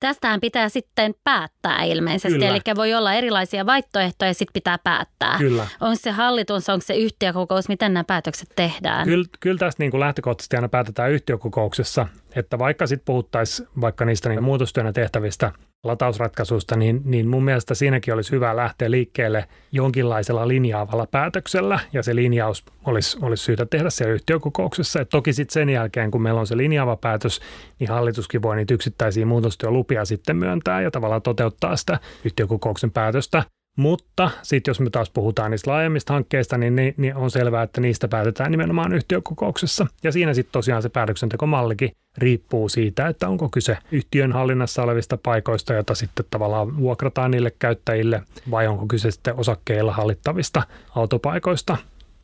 Tästähän 0.00 0.40
pitää 0.40 0.68
sitten 0.68 1.14
päättää 1.24 1.82
ilmeisesti, 1.82 2.38
Kyllä. 2.38 2.48
eli 2.48 2.60
voi 2.76 2.94
olla 2.94 3.14
erilaisia 3.14 3.66
vaihtoehtoja 3.66 4.28
ja 4.30 4.34
sitten 4.34 4.52
pitää 4.52 4.78
päättää. 4.84 5.38
Kyllä. 5.38 5.66
Onko 5.80 5.96
se 6.00 6.10
hallitus, 6.10 6.68
onko 6.68 6.84
se 6.86 6.94
yhtiökokous, 6.94 7.68
miten 7.68 7.94
nämä 7.94 8.04
päätökset 8.04 8.48
tehdään? 8.56 9.04
Kyllä, 9.04 9.24
kyllä 9.40 9.58
tästä 9.58 9.82
niin 9.82 9.90
kuin 9.90 10.00
lähtökohtaisesti 10.00 10.56
aina 10.56 10.68
päätetään 10.68 11.10
yhtiökokouksessa, 11.12 12.06
että 12.36 12.58
vaikka 12.58 12.86
sitten 12.86 13.04
puhuttaisiin 13.04 13.68
vaikka 13.80 14.04
niistä 14.04 14.28
niin 14.28 14.44
muutostyönä 14.44 14.92
tehtävistä 14.92 15.52
latausratkaisusta, 15.84 16.76
niin, 16.76 17.02
niin 17.04 17.28
mun 17.28 17.44
mielestä 17.44 17.74
siinäkin 17.74 18.14
olisi 18.14 18.32
hyvä 18.32 18.56
lähteä 18.56 18.90
liikkeelle 18.90 19.44
jonkinlaisella 19.72 20.48
linjaavalla 20.48 21.06
päätöksellä, 21.06 21.78
ja 21.92 22.02
se 22.02 22.14
linjaus 22.14 22.64
olisi, 22.84 23.18
olisi 23.22 23.44
syytä 23.44 23.66
tehdä 23.66 23.90
siellä 23.90 24.14
yhtiökokouksessa. 24.14 25.00
Et 25.00 25.08
toki 25.08 25.32
sitten 25.32 25.52
sen 25.52 25.68
jälkeen, 25.68 26.10
kun 26.10 26.22
meillä 26.22 26.40
on 26.40 26.46
se 26.46 26.56
linjaava 26.56 26.96
päätös, 26.96 27.40
niin 27.78 27.90
hallituskin 27.90 28.42
voi 28.42 28.56
niitä 28.56 28.74
yksittäisiä 28.74 29.26
muutostyölupia 29.26 30.04
sitten 30.04 30.36
myöntää 30.36 30.80
ja 30.80 30.90
tavallaan 30.90 31.22
toteuttaa 31.22 31.76
sitä 31.76 31.98
yhtiökokouksen 32.24 32.90
päätöstä. 32.90 33.42
Mutta 33.80 34.30
sitten 34.42 34.70
jos 34.70 34.80
me 34.80 34.90
taas 34.90 35.10
puhutaan 35.10 35.50
niistä 35.50 35.70
laajemmista 35.70 36.12
hankkeista, 36.12 36.58
niin, 36.58 36.76
niin, 36.76 36.94
niin 36.96 37.16
on 37.16 37.30
selvää, 37.30 37.62
että 37.62 37.80
niistä 37.80 38.08
päätetään 38.08 38.50
nimenomaan 38.50 38.92
yhtiökokouksessa. 38.92 39.86
Ja 40.02 40.12
siinä 40.12 40.34
sitten 40.34 40.52
tosiaan 40.52 40.82
se 40.82 40.88
päätöksentekomallikin 40.88 41.90
riippuu 42.18 42.68
siitä, 42.68 43.06
että 43.06 43.28
onko 43.28 43.48
kyse 43.48 43.78
yhtiön 43.92 44.32
hallinnassa 44.32 44.82
olevista 44.82 45.16
paikoista, 45.16 45.74
joita 45.74 45.94
sitten 45.94 46.24
tavallaan 46.30 46.76
vuokrataan 46.76 47.30
niille 47.30 47.50
käyttäjille, 47.58 48.22
vai 48.50 48.66
onko 48.66 48.86
kyse 48.86 49.10
sitten 49.10 49.34
osakkeilla 49.34 49.92
hallittavista 49.92 50.62
autopaikoista 50.96 51.76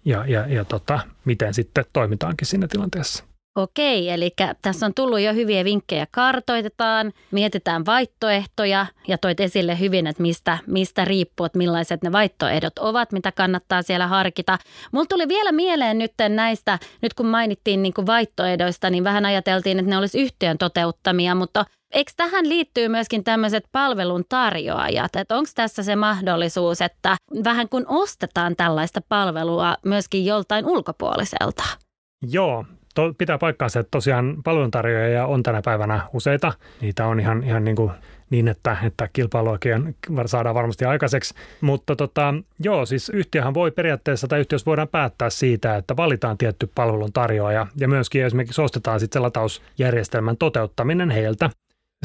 ja, 0.05 0.25
ja, 0.27 0.47
ja 0.47 0.65
tota, 0.65 1.01
miten 1.25 1.55
sitten 1.55 1.85
toimitaankin 1.93 2.47
siinä 2.47 2.69
tilanteessa. 2.69 3.25
Okei, 3.57 4.11
eli 4.11 4.35
tässä 4.63 4.87
on 4.87 4.95
tullut 4.95 5.21
jo 5.21 5.35
hyviä 5.35 5.65
vinkkejä. 5.65 6.07
Kartoitetaan, 6.11 7.13
mietitään 7.31 7.87
vaihtoehtoja 7.87 8.87
ja 9.09 9.19
toit 9.19 9.41
esille 9.41 9.79
hyvin, 9.79 10.07
että 10.07 10.23
mistä, 10.23 10.59
mistä 10.67 11.05
riippuu, 11.05 11.47
että 11.47 11.59
millaiset 11.59 12.03
ne 12.03 12.13
vaihtoehdot 12.13 12.79
ovat, 12.79 13.13
mitä 13.13 13.33
kannattaa 13.33 13.83
siellä 13.83 14.07
harkita. 14.07 14.59
Mulla 14.93 15.07
tuli 15.07 15.29
vielä 15.29 15.53
mieleen 15.53 15.99
nyt 15.99 16.13
näistä, 16.29 16.79
nyt 17.03 17.15
kun 17.15 17.27
mainittiin 17.27 17.83
niin 17.83 17.95
kuin 17.95 18.07
vaihtoehdoista, 18.07 18.91
niin 18.91 19.05
vähän 19.05 19.27
ajateltiin, 19.27 19.79
että 19.79 19.91
ne 19.91 19.99
olisi 19.99 20.21
yhtiön 20.21 20.59
toteuttamia, 20.59 21.35
mutta 21.35 21.65
Eikö 21.95 22.13
tähän 22.17 22.49
liittyy 22.49 22.89
myöskin 22.89 23.25
tämmöiset 23.25 23.65
palvelun 23.73 24.25
tarjoajat? 24.29 25.17
Että 25.17 25.37
onko 25.37 25.51
tässä 25.55 25.83
se 25.83 25.97
mahdollisuus, 25.97 26.81
että 26.81 27.17
vähän 27.45 27.69
kun 27.69 27.85
ostetaan 27.89 28.57
tällaista 28.57 29.01
palvelua 29.09 29.77
myöskin 29.85 30.27
joltain 30.27 30.67
ulkopuoliselta? 30.67 31.63
Joo, 32.23 32.65
to, 32.97 33.15
pitää 33.19 33.39
paikkaansa, 33.39 33.81
että 33.81 33.91
tosiaan 33.91 34.37
palveluntarjoajia 34.45 35.27
on 35.27 35.43
tänä 35.43 35.63
päivänä 35.65 36.01
useita. 36.13 36.53
Niitä 36.81 37.07
on 37.07 37.21
ihan, 37.21 37.45
ihan 37.45 37.65
niin, 37.65 37.77
kuin 37.77 37.91
niin 38.31 38.49
että, 38.49 38.77
että 38.83 39.09
kilpailuakin 39.13 39.97
saadaan 40.27 40.55
varmasti 40.55 40.85
aikaiseksi. 40.85 41.35
Mutta 41.61 41.97
tota, 41.97 42.35
joo, 42.61 42.87
siis 42.87 43.09
yhtiöhän 43.09 43.55
voi 43.55 43.71
periaatteessa, 43.71 44.29
tai 44.29 44.41
yhtiössä 44.41 44.67
voidaan 44.67 44.89
päättää 44.89 45.31
siitä, 45.31 45.77
että 45.77 45.97
valitaan 45.97 46.39
tietty 46.39 46.71
palveluntarjoaja 46.75 47.67
ja 47.77 47.89
myöskin 47.89 48.25
esimerkiksi 48.25 48.63
ostetaan 48.63 49.01
sitten 49.01 49.21
se 49.21 49.23
latausjärjestelmän 49.23 50.37
toteuttaminen 50.37 51.11
heiltä. 51.11 51.51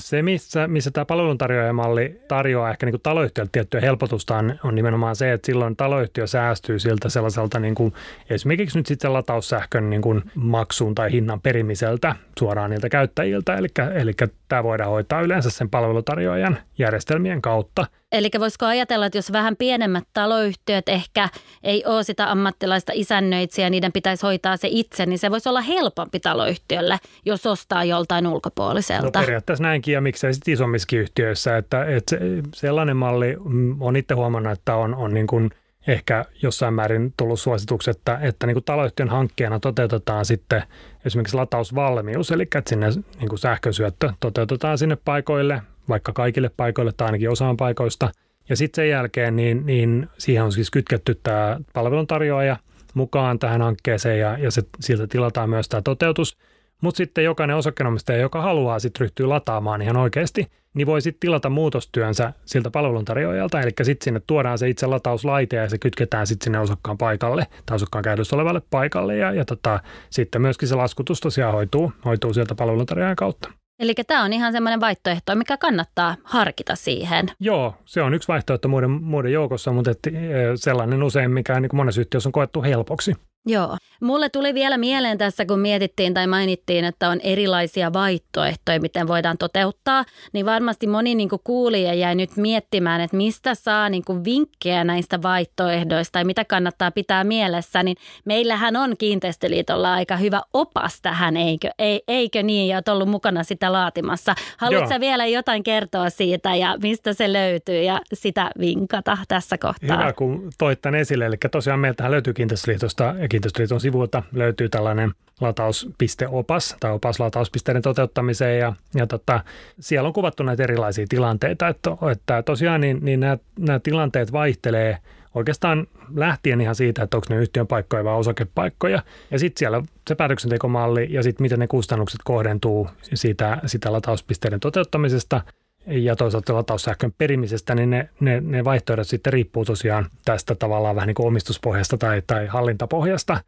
Se, 0.02 0.22
missä, 0.22 0.68
missä 0.68 0.92
tämä 0.92 1.06
palveluntarjoajamalli 1.06 2.22
tarjoaa 2.28 2.72
ehkä 2.72 2.86
niin 2.86 2.94
kuin 2.94 3.02
taloyhtiölle 3.02 3.50
tiettyä 3.52 3.82
helpotusta, 3.82 4.38
on, 4.38 4.60
on 4.64 4.76
nimenomaan 4.76 5.16
se, 5.16 5.34
että 5.34 5.46
silloin 5.46 5.76
taloyhtiö 5.76 6.28
säästyy 6.28 6.80
siltä 6.80 7.10
sellaiselta 7.10 7.60
niin 7.60 7.76
kuin, 7.76 7.94
esimerkiksi 8.30 8.80
nyt 8.80 8.86
sitten 8.86 9.14
lataussähkön 9.14 9.90
niin 9.90 10.02
kuin 10.02 10.22
maksuun 10.36 10.96
tai 10.96 11.12
hinnan 11.12 11.42
perimiseltä 11.42 12.16
suoraan 12.40 12.70
niiltä 12.70 12.90
käyttäjiltä. 12.90 13.56
Eli, 13.56 13.68
eli 13.94 14.14
tämä 14.48 14.64
voidaan 14.64 14.90
hoitaa 14.90 15.22
yleensä 15.22 15.50
sen 15.50 15.70
palvelutarjoajan 15.70 16.58
järjestelmien 16.78 17.42
kautta– 17.42 17.86
Eli 18.12 18.30
voisiko 18.40 18.66
ajatella, 18.66 19.06
että 19.06 19.18
jos 19.18 19.32
vähän 19.32 19.56
pienemmät 19.56 20.04
taloyhtiöt 20.14 20.90
ehkä 20.90 21.30
ei 21.64 21.86
ole 21.86 22.04
sitä 22.04 22.32
ammattilaista 22.32 22.92
isännöitsiä, 22.96 23.70
niiden 23.70 23.92
pitäisi 23.92 24.26
hoitaa 24.26 24.58
se 24.58 24.68
itse, 24.72 25.06
niin 25.06 25.20
se 25.20 25.32
voisi 25.32 25.50
olla 25.50 25.62
helpompi 25.62 26.20
taloyhtiölle, 26.20 27.00
jos 27.26 27.46
ostaa 27.46 27.84
joltain 27.84 28.28
ulkopuoliselta. 28.28 29.20
No 29.20 29.26
periaatteessa 29.26 29.64
näinkin 29.64 29.94
ja 29.94 30.02
miksei 30.02 30.34
sitten 30.34 30.54
isommissakin 30.54 31.00
yhtiöissä, 31.00 31.58
että, 31.58 31.86
että 31.86 32.18
sellainen 32.56 32.98
malli 32.98 33.36
mm, 33.46 33.82
on 33.82 33.96
itse 33.96 34.14
huomannut, 34.14 34.54
että 34.54 34.76
on, 34.76 34.96
on 34.96 35.14
niin 35.14 35.28
kuin 35.28 35.50
ehkä 35.88 36.26
jossain 36.42 36.74
määrin 36.74 37.14
tullut 37.18 37.40
suositukset, 37.40 37.98
että, 37.98 38.20
että 38.22 38.48
niin 38.48 38.56
kuin 38.56 38.64
taloyhtiön 38.64 39.10
hankkeena 39.10 39.60
toteutetaan 39.60 40.26
sitten 40.26 40.64
esimerkiksi 41.06 41.36
latausvalmius, 41.38 42.32
eli 42.32 42.44
että 42.44 42.62
sinne 42.70 42.88
niin 43.20 43.30
kuin 43.30 43.40
sähkösyöttö 43.40 44.14
toteutetaan 44.20 44.78
sinne 44.78 44.98
paikoille, 45.06 45.62
vaikka 45.90 46.14
kaikille 46.14 46.50
paikoille 46.58 46.92
tai 46.98 47.06
ainakin 47.06 47.30
osaan 47.30 47.58
paikoista. 47.58 48.10
Ja 48.50 48.56
sitten 48.56 48.82
sen 48.82 48.90
jälkeen 48.90 49.36
niin, 49.36 49.66
niin 49.66 50.08
siihen 50.18 50.44
on 50.44 50.52
siis 50.52 50.72
kytketty 50.72 51.20
tämä 51.24 51.60
palveluntarjoaja 51.74 52.58
mukaan 52.94 53.40
tähän 53.40 53.62
hankkeeseen 53.62 54.20
ja, 54.20 54.38
ja 54.38 54.52
se, 54.52 54.62
siltä 54.80 55.08
tilataan 55.08 55.50
myös 55.50 55.70
tämä 55.70 55.82
toteutus. 55.82 56.38
Mutta 56.82 56.98
sitten 56.98 57.24
jokainen 57.24 57.56
osakkeenomistaja, 57.56 58.20
joka 58.20 58.42
haluaa 58.42 58.80
sitten 58.80 59.02
ryhtyä 59.02 59.30
lataamaan 59.30 59.82
ihan 59.82 59.98
oikeasti, 59.98 60.48
niin 60.74 60.88
voi 60.88 61.02
sitten 61.02 61.20
tilata 61.20 61.50
muutostyönsä 61.50 62.34
siltä 62.46 62.72
palveluntarjoajalta. 62.72 63.62
Eli 63.62 63.72
sitten 63.84 64.04
sinne 64.04 64.22
tuodaan 64.28 64.58
se 64.58 64.70
itse 64.70 64.86
latauslaite 64.88 65.56
ja 65.56 65.70
se 65.70 65.78
kytketään 65.78 66.28
sitten 66.28 66.44
sinne 66.44 66.60
osakkaan 66.60 66.98
paikalle 66.98 67.48
tai 67.66 67.76
osakkaan 67.76 68.04
käytössä 68.04 68.36
olevalle 68.36 68.62
paikalle. 68.70 69.18
Ja, 69.18 69.32
ja 69.32 69.46
tota, 69.46 69.80
sitten 70.10 70.42
myöskin 70.42 70.68
se 70.68 70.76
laskutus 70.76 71.20
tosiaan 71.20 71.54
hoituu, 71.54 71.94
hoituu 72.06 72.34
sieltä 72.34 72.56
palveluntarjoajan 72.56 73.16
kautta. 73.16 73.61
Eli 73.82 73.94
tämä 74.08 74.24
on 74.24 74.34
ihan 74.34 74.52
semmoinen 74.52 74.80
vaihtoehto, 74.80 75.36
mikä 75.36 75.58
kannattaa 75.58 76.16
harkita 76.24 76.76
siihen. 76.76 77.28
Joo, 77.40 77.76
se 77.86 78.02
on 78.02 78.14
yksi 78.14 78.28
vaihtoehto 78.28 78.68
muiden, 78.68 78.90
muiden 78.92 79.32
joukossa, 79.32 79.72
mutta 79.72 79.92
et, 79.92 80.00
eh, 80.08 80.14
sellainen 80.56 81.04
usein, 81.04 81.32
mikä 81.32 81.60
niin 81.60 81.70
monessa 81.74 82.02
yhtiössä 82.02 82.30
on 82.30 82.34
koettu 82.34 82.62
helpoksi. 82.64 83.16
Joo. 83.46 83.78
Mulle 84.02 84.30
tuli 84.30 84.54
vielä 84.54 84.78
mieleen 84.78 85.18
tässä, 85.18 85.46
kun 85.46 85.60
mietittiin 85.60 86.14
tai 86.14 86.28
mainittiin, 86.28 86.86
että 86.86 87.10
on 87.10 87.20
erilaisia 87.24 87.94
vaihtoehtoja, 87.94 88.80
miten 88.80 89.08
voidaan 89.08 89.38
toteuttaa, 89.38 90.06
niin 90.34 90.46
varmasti 90.46 90.88
moni 90.88 91.16
niin 91.16 91.30
kuin 91.30 91.42
kuulija 91.44 91.94
jäi 91.94 92.16
nyt 92.16 92.38
miettimään, 92.38 93.02
että 93.02 93.18
mistä 93.18 93.56
saa 93.56 93.90
niin 93.90 94.04
kuin 94.06 94.26
vinkkejä 94.26 94.84
näistä 94.84 95.22
vaihtoehdoista 95.22 96.20
ja 96.20 96.26
mitä 96.26 96.46
kannattaa 96.46 96.92
pitää 96.92 97.24
mielessä. 97.24 97.84
Niin 97.84 97.98
meillähän 98.26 98.76
on 98.76 98.98
Kiinteistöliitolla 98.98 99.94
aika 99.94 100.18
hyvä 100.18 100.42
opas 100.54 101.02
tähän, 101.02 101.38
eikö, 101.38 101.70
Ei, 101.80 102.04
eikö 102.08 102.44
niin, 102.44 102.68
ja 102.68 102.76
olet 102.76 102.88
ollut 102.88 103.10
mukana 103.10 103.44
sitä 103.44 103.72
laatimassa. 103.74 104.36
Haluatko 104.58 105.00
vielä 105.00 105.26
jotain 105.26 105.64
kertoa 105.64 106.10
siitä 106.10 106.56
ja 106.56 106.78
mistä 106.84 107.14
se 107.14 107.34
löytyy 107.34 107.84
ja 107.84 108.00
sitä 108.14 108.52
vinkata 108.60 109.18
tässä 109.28 109.58
kohtaa? 109.58 109.98
Hyvä, 109.98 110.14
kun 110.14 110.50
toit 110.58 110.82
tämän 110.82 111.00
esille. 111.00 111.26
Eli 111.26 111.38
tosiaan 111.52 111.80
meiltähän 111.80 112.12
löytyy 112.12 112.34
Kiinteistöliitosta 112.34 113.16
Kiinteistöliiton 113.32 113.82
sivuilta 113.82 114.24
löytyy 114.32 114.70
tällainen 114.70 115.12
latauspisteopas 115.42 116.76
tai 116.80 116.92
opas 116.92 117.20
latauspisteiden 117.20 117.82
toteuttamiseen 117.82 118.60
ja, 118.60 118.74
ja 118.96 119.08
tota, 119.08 119.44
siellä 119.80 120.08
on 120.08 120.14
kuvattu 120.14 120.44
näitä 120.44 120.64
erilaisia 120.64 121.06
tilanteita, 121.10 121.68
että, 121.68 121.92
että 122.12 122.44
tosiaan 122.44 122.82
niin, 122.82 123.00
niin 123.02 123.20
nämä, 123.20 123.38
nämä 123.60 123.80
tilanteet 123.80 124.32
vaihtelee 124.32 124.98
oikeastaan 125.36 125.88
lähtien 126.16 126.62
ihan 126.62 126.76
siitä, 126.76 127.04
että 127.04 127.18
onko 127.18 127.28
ne 127.30 127.42
yhtiön 127.42 127.68
paikkoja 127.68 128.04
vai 128.04 128.16
osakepaikkoja. 128.16 129.02
Ja 129.32 129.40
sitten 129.40 129.60
siellä 129.60 129.84
se 130.08 130.16
päätöksentekomalli 130.16 131.08
ja 131.10 131.24
sitten 131.24 131.44
miten 131.44 131.60
ne 131.60 131.68
kustannukset 131.68 132.20
kohdentuu 132.24 132.90
siitä, 133.02 133.58
sitä 133.66 133.92
latauspisteiden 133.92 134.60
toteuttamisesta– 134.60 135.42
ja 135.88 136.16
toisaalta 136.16 136.54
lataussähkön 136.54 137.14
perimisestä, 137.18 137.76
niin 137.76 137.90
ne, 137.90 138.10
ne, 138.20 138.42
ne 138.42 138.64
vaihtoehdot 138.64 139.08
sitten 139.08 139.34
riippuu 139.34 139.66
tosiaan 139.66 140.06
tästä 140.26 140.56
tavallaan 140.56 140.96
vähän 140.96 141.08
niin 141.08 141.16
kuin 141.16 141.28
omistuspohjasta 141.28 141.98
tai, 141.98 142.22
tai 142.28 142.48
hallintapohjasta. 142.48 143.42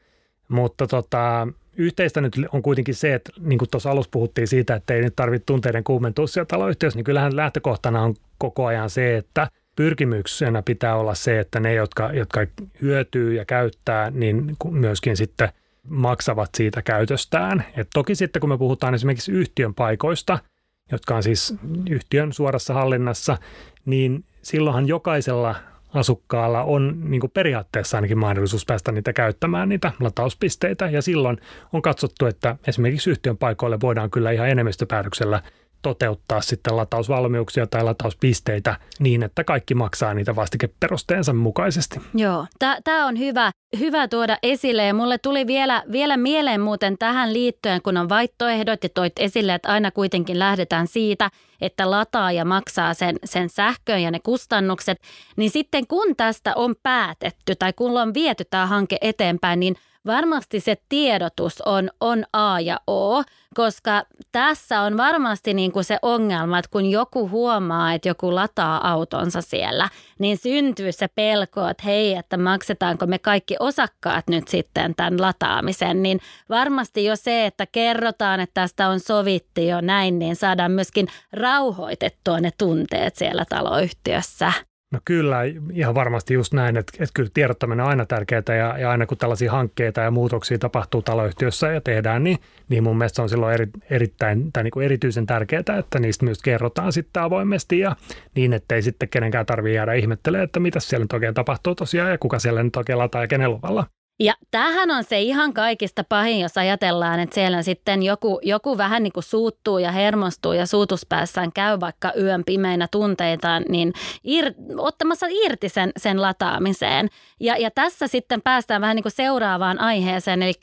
Mutta 0.47 0.87
tota, 0.87 1.47
yhteistä 1.77 2.21
nyt 2.21 2.33
on 2.53 2.61
kuitenkin 2.61 2.95
se, 2.95 3.13
että 3.13 3.31
niin 3.39 3.59
kuin 3.59 3.69
tuossa 3.69 3.91
alussa 3.91 4.09
puhuttiin 4.11 4.47
siitä, 4.47 4.75
että 4.75 4.93
ei 4.93 5.01
nyt 5.01 5.15
tarvitse 5.15 5.45
tunteiden 5.45 5.83
kuumentua 5.83 6.27
siellä 6.27 6.45
taloyhtiössä, 6.45 6.97
niin 6.97 7.03
kyllähän 7.03 7.35
lähtökohtana 7.35 8.01
on 8.01 8.15
koko 8.37 8.65
ajan 8.65 8.89
se, 8.89 9.17
että 9.17 9.47
pyrkimyksenä 9.75 10.61
pitää 10.61 10.95
olla 10.95 11.15
se, 11.15 11.39
että 11.39 11.59
ne, 11.59 11.73
jotka, 11.73 12.13
jotka 12.13 12.45
hyötyy 12.81 13.33
ja 13.33 13.45
käyttää, 13.45 14.11
niin 14.11 14.57
myöskin 14.71 15.17
sitten 15.17 15.49
maksavat 15.89 16.49
siitä 16.57 16.81
käytöstään. 16.81 17.65
Et 17.77 17.87
toki 17.93 18.15
sitten 18.15 18.39
kun 18.39 18.49
me 18.49 18.57
puhutaan 18.57 18.93
esimerkiksi 18.93 19.31
yhtiön 19.31 19.73
paikoista– 19.73 20.39
jotka 20.91 21.15
on 21.15 21.23
siis 21.23 21.55
yhtiön 21.89 22.33
suorassa 22.33 22.73
hallinnassa, 22.73 23.37
niin 23.85 24.23
silloinhan 24.41 24.87
jokaisella 24.87 25.55
asukkaalla 25.93 26.63
on 26.63 26.95
niin 27.03 27.21
kuin 27.21 27.31
periaatteessa 27.31 27.97
ainakin 27.97 28.17
mahdollisuus 28.17 28.65
päästä 28.65 28.91
niitä 28.91 29.13
käyttämään, 29.13 29.69
niitä 29.69 29.91
latauspisteitä. 29.99 30.89
Ja 30.89 31.01
silloin 31.01 31.37
on 31.73 31.81
katsottu, 31.81 32.25
että 32.25 32.55
esimerkiksi 32.67 33.09
yhtiön 33.09 33.37
paikoille 33.37 33.79
voidaan 33.81 34.11
kyllä 34.11 34.31
ihan 34.31 34.49
enemmistöpäätöksellä 34.49 35.41
toteuttaa 35.83 36.41
sitten 36.41 36.77
latausvalmiuksia 36.77 37.67
tai 37.67 37.83
latauspisteitä 37.83 38.75
niin, 38.99 39.23
että 39.23 39.43
kaikki 39.43 39.75
maksaa 39.75 40.13
niitä 40.13 40.35
vastikeperusteensa 40.35 41.33
mukaisesti. 41.33 41.99
Joo, 42.13 42.45
tämä 42.83 43.05
on 43.07 43.19
hyvä, 43.19 43.51
hyvä 43.79 44.07
tuoda 44.07 44.37
esille. 44.43 44.85
Ja 44.85 44.93
mulle 44.93 45.17
tuli 45.17 45.47
vielä, 45.47 45.83
vielä 45.91 46.17
mieleen 46.17 46.61
muuten 46.61 46.97
tähän 46.97 47.33
liittyen, 47.33 47.81
kun 47.81 47.97
on 47.97 48.09
vaihtoehdot 48.09 48.83
ja 48.83 48.89
toit 48.89 49.13
esille, 49.19 49.53
että 49.53 49.69
aina 49.69 49.91
kuitenkin 49.91 50.39
lähdetään 50.39 50.87
siitä, 50.87 51.29
että 51.61 51.91
lataaja 51.91 52.45
maksaa 52.45 52.93
sen, 52.93 53.15
sen 53.25 53.49
sähköön 53.49 54.01
ja 54.01 54.11
ne 54.11 54.19
kustannukset, 54.19 54.97
niin 55.35 55.49
sitten 55.49 55.87
kun 55.87 56.15
tästä 56.15 56.55
on 56.55 56.75
päätetty 56.83 57.55
tai 57.55 57.73
kun 57.73 58.01
on 58.01 58.13
viety 58.13 58.43
tämä 58.49 58.65
hanke 58.65 58.97
eteenpäin, 59.01 59.59
niin 59.59 59.75
varmasti 60.05 60.59
se 60.59 60.77
tiedotus 60.89 61.61
on, 61.61 61.89
on 61.99 62.23
A 62.33 62.59
ja 62.59 62.79
O, 62.87 63.23
koska 63.55 64.03
tässä 64.31 64.81
on 64.81 64.97
varmasti 64.97 65.53
niin 65.53 65.71
kuin 65.71 65.83
se 65.83 65.97
ongelma, 66.01 66.59
että 66.59 66.71
kun 66.71 66.85
joku 66.85 67.29
huomaa, 67.29 67.93
että 67.93 68.07
joku 68.07 68.35
lataa 68.35 68.91
autonsa 68.91 69.41
siellä, 69.41 69.89
niin 70.19 70.37
syntyy 70.37 70.91
se 70.91 71.07
pelko, 71.07 71.67
että 71.67 71.83
hei, 71.85 72.13
että 72.13 72.37
maksetaanko 72.37 73.05
me 73.05 73.19
kaikki 73.19 73.55
osakkaat 73.59 74.27
nyt 74.27 74.47
sitten 74.47 74.95
tämän 74.95 75.21
lataamisen, 75.21 76.03
niin 76.03 76.19
varmasti 76.49 77.05
jo 77.05 77.15
se, 77.15 77.45
että 77.45 77.65
kerrotaan, 77.65 78.39
että 78.39 78.61
tästä 78.61 78.87
on 78.87 78.99
sovittu 78.99 79.61
jo 79.61 79.81
näin, 79.81 80.19
niin 80.19 80.35
saadaan 80.35 80.71
myöskin 80.71 81.07
rauhoitettua 81.33 82.39
ne 82.39 82.51
tunteet 82.57 83.15
siellä 83.15 83.45
taloyhtiössä. 83.49 84.53
No 84.93 84.99
kyllä, 85.05 85.39
ihan 85.71 85.95
varmasti 85.95 86.33
just 86.33 86.53
näin, 86.53 86.77
että, 86.77 86.93
että 86.99 87.11
kyllä 87.13 87.29
tiedottaminen 87.33 87.83
on 87.83 87.89
aina 87.89 88.05
tärkeää 88.05 88.43
ja, 88.47 88.77
ja 88.77 88.91
aina 88.91 89.05
kun 89.05 89.17
tällaisia 89.17 89.51
hankkeita 89.51 90.01
ja 90.01 90.11
muutoksia 90.11 90.57
tapahtuu 90.57 91.01
taloyhtiössä 91.01 91.71
ja 91.71 91.81
tehdään, 91.81 92.23
niin, 92.23 92.37
niin 92.69 92.83
mun 92.83 92.97
mielestä 92.97 93.21
on 93.21 93.29
silloin 93.29 93.53
eri, 93.53 93.67
erittäin 93.89 94.51
tai 94.51 94.63
niin 94.63 94.71
kuin 94.71 94.85
erityisen 94.85 95.25
tärkeää, 95.25 95.63
että 95.79 95.99
niistä 95.99 96.25
myös 96.25 96.41
kerrotaan 96.41 96.93
sitten 96.93 97.23
avoimesti 97.23 97.79
ja 97.79 97.95
niin, 98.35 98.53
ettei 98.53 98.81
sitten 98.81 99.09
kenenkään 99.09 99.45
tarvitse 99.45 99.75
jäädä 99.75 99.93
ihmettelemään, 99.93 100.45
että 100.45 100.59
mitä 100.59 100.79
siellä 100.79 101.03
nyt 101.03 101.13
oikein 101.13 101.33
tapahtuu 101.33 101.75
tosiaan 101.75 102.11
ja 102.11 102.17
kuka 102.17 102.39
siellä 102.39 102.63
nyt 102.63 102.75
oikein 102.75 102.99
lataa 102.99 103.21
ja 103.21 103.27
kenen 103.27 103.51
luvalla. 103.51 103.85
Ja 104.19 104.33
tämähän 104.51 104.91
on 104.91 105.03
se 105.03 105.21
ihan 105.21 105.53
kaikista 105.53 106.03
pahin, 106.03 106.39
jos 106.39 106.57
ajatellaan, 106.57 107.19
että 107.19 107.35
siellä 107.35 107.61
sitten 107.61 108.03
joku, 108.03 108.39
joku 108.43 108.77
vähän 108.77 109.03
niin 109.03 109.13
kuin 109.13 109.23
suuttuu 109.23 109.77
ja 109.77 109.91
hermostuu 109.91 110.53
ja 110.53 110.65
suutuspäässään 110.65 111.51
käy 111.51 111.79
vaikka 111.79 112.13
yön 112.17 112.43
pimeinä 112.45 112.87
tunteitaan, 112.91 113.65
niin 113.69 113.93
ir, 114.23 114.53
ottamassa 114.77 115.25
irti 115.29 115.69
sen, 115.69 115.91
sen 115.97 116.21
lataamiseen. 116.21 117.09
Ja, 117.39 117.57
ja 117.57 117.71
tässä 117.71 118.07
sitten 118.07 118.41
päästään 118.41 118.81
vähän 118.81 118.95
niin 118.95 119.03
kuin 119.03 119.11
seuraavaan 119.11 119.79
aiheeseen, 119.79 120.43
eli 120.43 120.53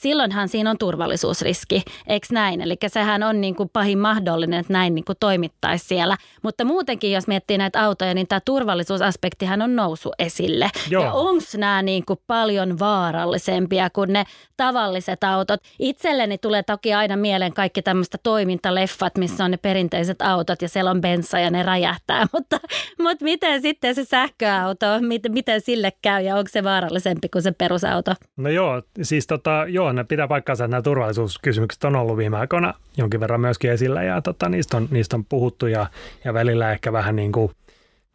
silloinhan 0.00 0.48
siinä 0.48 0.70
on 0.70 0.78
turvallisuusriski, 0.78 1.82
eikö 2.06 2.26
näin? 2.32 2.60
Eli 2.60 2.76
sehän 2.86 3.22
on 3.22 3.40
niin 3.40 3.54
kuin 3.54 3.68
pahin 3.68 3.98
mahdollinen, 3.98 4.60
että 4.60 4.72
näin 4.72 4.94
niin 4.94 5.04
kuin 5.04 5.16
toimittaisi 5.20 5.86
siellä. 5.86 6.16
Mutta 6.42 6.64
muutenkin, 6.64 7.12
jos 7.12 7.26
miettii 7.26 7.58
näitä 7.58 7.84
autoja, 7.84 8.14
niin 8.14 8.26
tämä 8.28 8.40
turvallisuusaspektihan 8.40 9.62
on 9.62 9.76
nousu 9.76 10.12
esille. 10.18 10.70
Joo. 10.90 11.04
Ja 11.04 11.12
onko 11.12 11.44
nämä 11.56 11.82
niin 11.82 12.04
kuin 12.04 12.18
paljon 12.26 12.78
vaarallisempia 12.78 13.90
kuin 13.90 14.12
ne 14.12 14.24
tavalliset 14.56 15.24
autot? 15.24 15.60
Itselleni 15.78 16.38
tulee 16.38 16.62
toki 16.62 16.94
aina 16.94 17.16
mieleen 17.16 17.52
kaikki 17.52 17.82
tämmöistä 17.82 18.18
toimintaleffat, 18.22 19.18
missä 19.18 19.44
on 19.44 19.50
ne 19.50 19.56
perinteiset 19.56 20.22
autot 20.22 20.62
ja 20.62 20.68
siellä 20.68 20.90
on 20.90 21.00
bensa 21.00 21.38
ja 21.38 21.50
ne 21.50 21.62
räjähtää. 21.62 22.26
Mutta, 22.32 22.60
mutta 22.98 23.24
miten 23.24 23.62
sitten 23.62 23.94
se 23.94 24.04
sähköauto, 24.04 24.86
miten, 25.00 25.32
miten 25.32 25.60
sille 25.60 25.92
käy 26.02 26.22
ja 26.22 26.36
onko 26.36 26.48
se 26.48 26.64
vaarallisempi 26.64 27.28
kuin 27.28 27.42
se 27.42 27.52
perusauto? 27.52 28.14
No 28.36 28.50
joo, 28.50 28.82
siis 29.02 29.26
tota, 29.26 29.64
joo, 29.68 29.89
ne 29.92 30.04
pitää 30.04 30.28
paikkaansa, 30.28 30.64
että 30.64 30.70
nämä 30.70 30.82
turvallisuuskysymykset 30.82 31.84
on 31.84 31.96
ollut 31.96 32.16
viime 32.16 32.36
aikoina 32.36 32.74
jonkin 32.96 33.20
verran 33.20 33.40
myöskin 33.40 33.70
esillä 33.70 34.02
ja 34.02 34.22
tota, 34.22 34.48
niistä, 34.48 34.76
on, 34.76 34.88
niistä 34.90 35.16
on 35.16 35.24
puhuttu 35.24 35.66
ja, 35.66 35.86
ja 36.24 36.34
välillä 36.34 36.72
ehkä 36.72 36.92
vähän 36.92 37.16
niin 37.16 37.32
kuin 37.32 37.52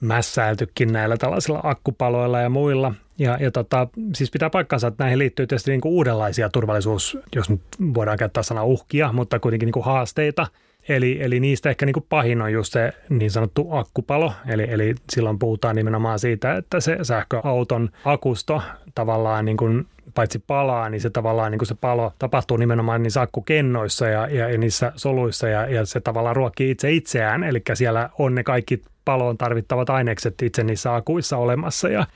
mässäiltykin 0.02 0.94
näillä 0.94 1.18
tällaisilla 1.18 1.60
akkupaloilla 1.64 2.40
ja 2.40 2.50
muilla. 2.50 2.94
Ja, 3.20 3.38
ja 3.40 3.52
tota, 3.52 3.88
siis 4.16 4.32
pitää 4.32 4.50
paikkansa, 4.50 4.88
että 4.88 5.04
näihin 5.04 5.20
liittyy 5.20 5.48
tietysti 5.48 5.72
niin 5.72 5.82
kuin 5.82 5.94
uudenlaisia 5.94 6.50
turvallisuus, 6.50 7.18
jos 7.36 7.50
nyt 7.50 7.62
voidaan 7.94 8.18
käyttää 8.18 8.44
sanaa 8.44 8.64
uhkia, 8.64 9.14
mutta 9.14 9.40
kuitenkin 9.40 9.68
niin 9.68 9.74
kuin 9.74 9.86
haasteita. 9.86 10.48
Eli, 10.90 11.18
eli 11.22 11.40
niistä 11.40 11.70
ehkä 11.70 11.86
niin 11.86 11.94
kuin 11.94 12.06
pahin 12.10 12.42
on 12.42 12.54
just 12.54 12.74
se 12.74 12.94
niin 13.10 13.32
sanottu 13.32 13.68
akkupalo, 13.72 14.34
eli, 14.48 14.68
eli 14.70 14.96
silloin 15.10 15.40
puhutaan 15.40 15.76
nimenomaan 15.76 16.20
siitä, 16.20 16.58
että 16.58 16.80
se 16.80 16.98
sähköauton 17.02 17.90
akusto 18.06 18.62
tavallaan 18.96 19.46
niin 19.46 19.58
kuin 19.58 19.88
paitsi 20.14 20.44
palaa, 20.48 20.90
niin 20.90 21.02
se 21.02 21.10
tavallaan 21.10 21.52
niin 21.52 21.60
kuin 21.60 21.68
se 21.68 21.76
palo 21.76 22.14
tapahtuu 22.20 22.58
nimenomaan 22.58 23.04
niissä 23.04 23.22
akkukennoissa 23.22 24.08
ja, 24.08 24.28
ja, 24.28 24.50
ja 24.50 24.58
niissä 24.58 24.92
soluissa 24.96 25.48
ja, 25.48 25.68
ja 25.68 25.86
se 25.86 26.00
tavallaan 26.00 26.36
ruokkii 26.36 26.72
itse 26.72 26.92
itseään, 26.92 27.44
eli 27.44 27.62
siellä 27.74 28.10
on 28.20 28.36
ne 28.36 28.44
kaikki 28.44 28.82
paloon 29.06 29.38
tarvittavat 29.38 29.90
ainekset 29.90 30.42
itse 30.42 30.64
niissä 30.64 30.96
akuissa 30.96 31.38
olemassa 31.38 31.90
ja, 31.90 32.08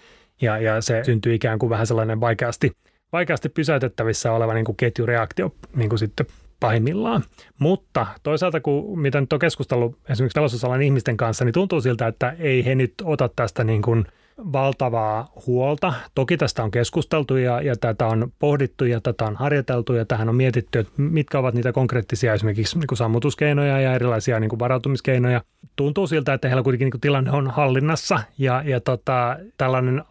ja, 0.41 0.57
ja 0.57 0.81
se 0.81 1.03
syntyy 1.03 1.33
ikään 1.33 1.59
kuin 1.59 1.69
vähän 1.69 1.87
sellainen 1.87 2.19
vaikeasti, 2.19 2.71
vaikeasti 3.13 3.49
pysäytettävissä 3.49 4.31
oleva 4.31 4.53
niin 4.53 4.65
kuin 4.65 4.77
ketjureaktio 4.77 5.55
niin 5.75 5.89
kuin 5.89 5.99
sitten 5.99 6.25
pahimmillaan. 6.59 7.23
Mutta 7.59 8.07
toisaalta, 8.23 8.61
kun 8.61 8.99
mitä 8.99 9.21
nyt 9.21 9.33
on 9.33 9.39
keskustellut 9.39 9.97
esimerkiksi 10.09 10.35
talousalan 10.35 10.81
ihmisten 10.81 11.17
kanssa, 11.17 11.45
niin 11.45 11.53
tuntuu 11.53 11.81
siltä, 11.81 12.07
että 12.07 12.35
ei 12.39 12.65
he 12.65 12.75
nyt 12.75 12.93
ota 13.03 13.29
tästä 13.35 13.63
niin 13.63 13.81
kuin– 13.81 14.05
valtavaa 14.53 15.31
huolta. 15.47 15.93
Toki 16.15 16.37
tästä 16.37 16.63
on 16.63 16.71
keskusteltu 16.71 17.37
ja, 17.37 17.61
ja 17.61 17.75
tätä 17.75 18.07
on 18.07 18.31
pohdittu 18.39 18.85
ja 18.85 19.01
tätä 19.01 19.25
on 19.25 19.35
harjoiteltu 19.35 19.93
ja 19.93 20.05
tähän 20.05 20.29
on 20.29 20.35
mietitty, 20.35 20.79
että 20.79 20.93
mitkä 20.97 21.39
ovat 21.39 21.53
niitä 21.53 21.71
konkreettisia 21.71 22.33
esimerkiksi 22.33 22.79
niin 22.79 22.87
kuin 22.87 22.97
sammutuskeinoja 22.97 23.81
ja 23.81 23.93
erilaisia 23.93 24.39
niin 24.39 24.49
kuin 24.49 24.59
varautumiskeinoja. 24.59 25.41
Tuntuu 25.75 26.07
siltä, 26.07 26.33
että 26.33 26.47
heillä 26.47 26.63
kuitenkin 26.63 26.85
niin 26.85 26.91
kuin 26.91 27.01
tilanne 27.01 27.31
on 27.31 27.47
hallinnassa 27.47 28.19
ja, 28.37 28.63
ja 28.65 28.79
tota, 28.79 29.37
tällainen 29.57 30.03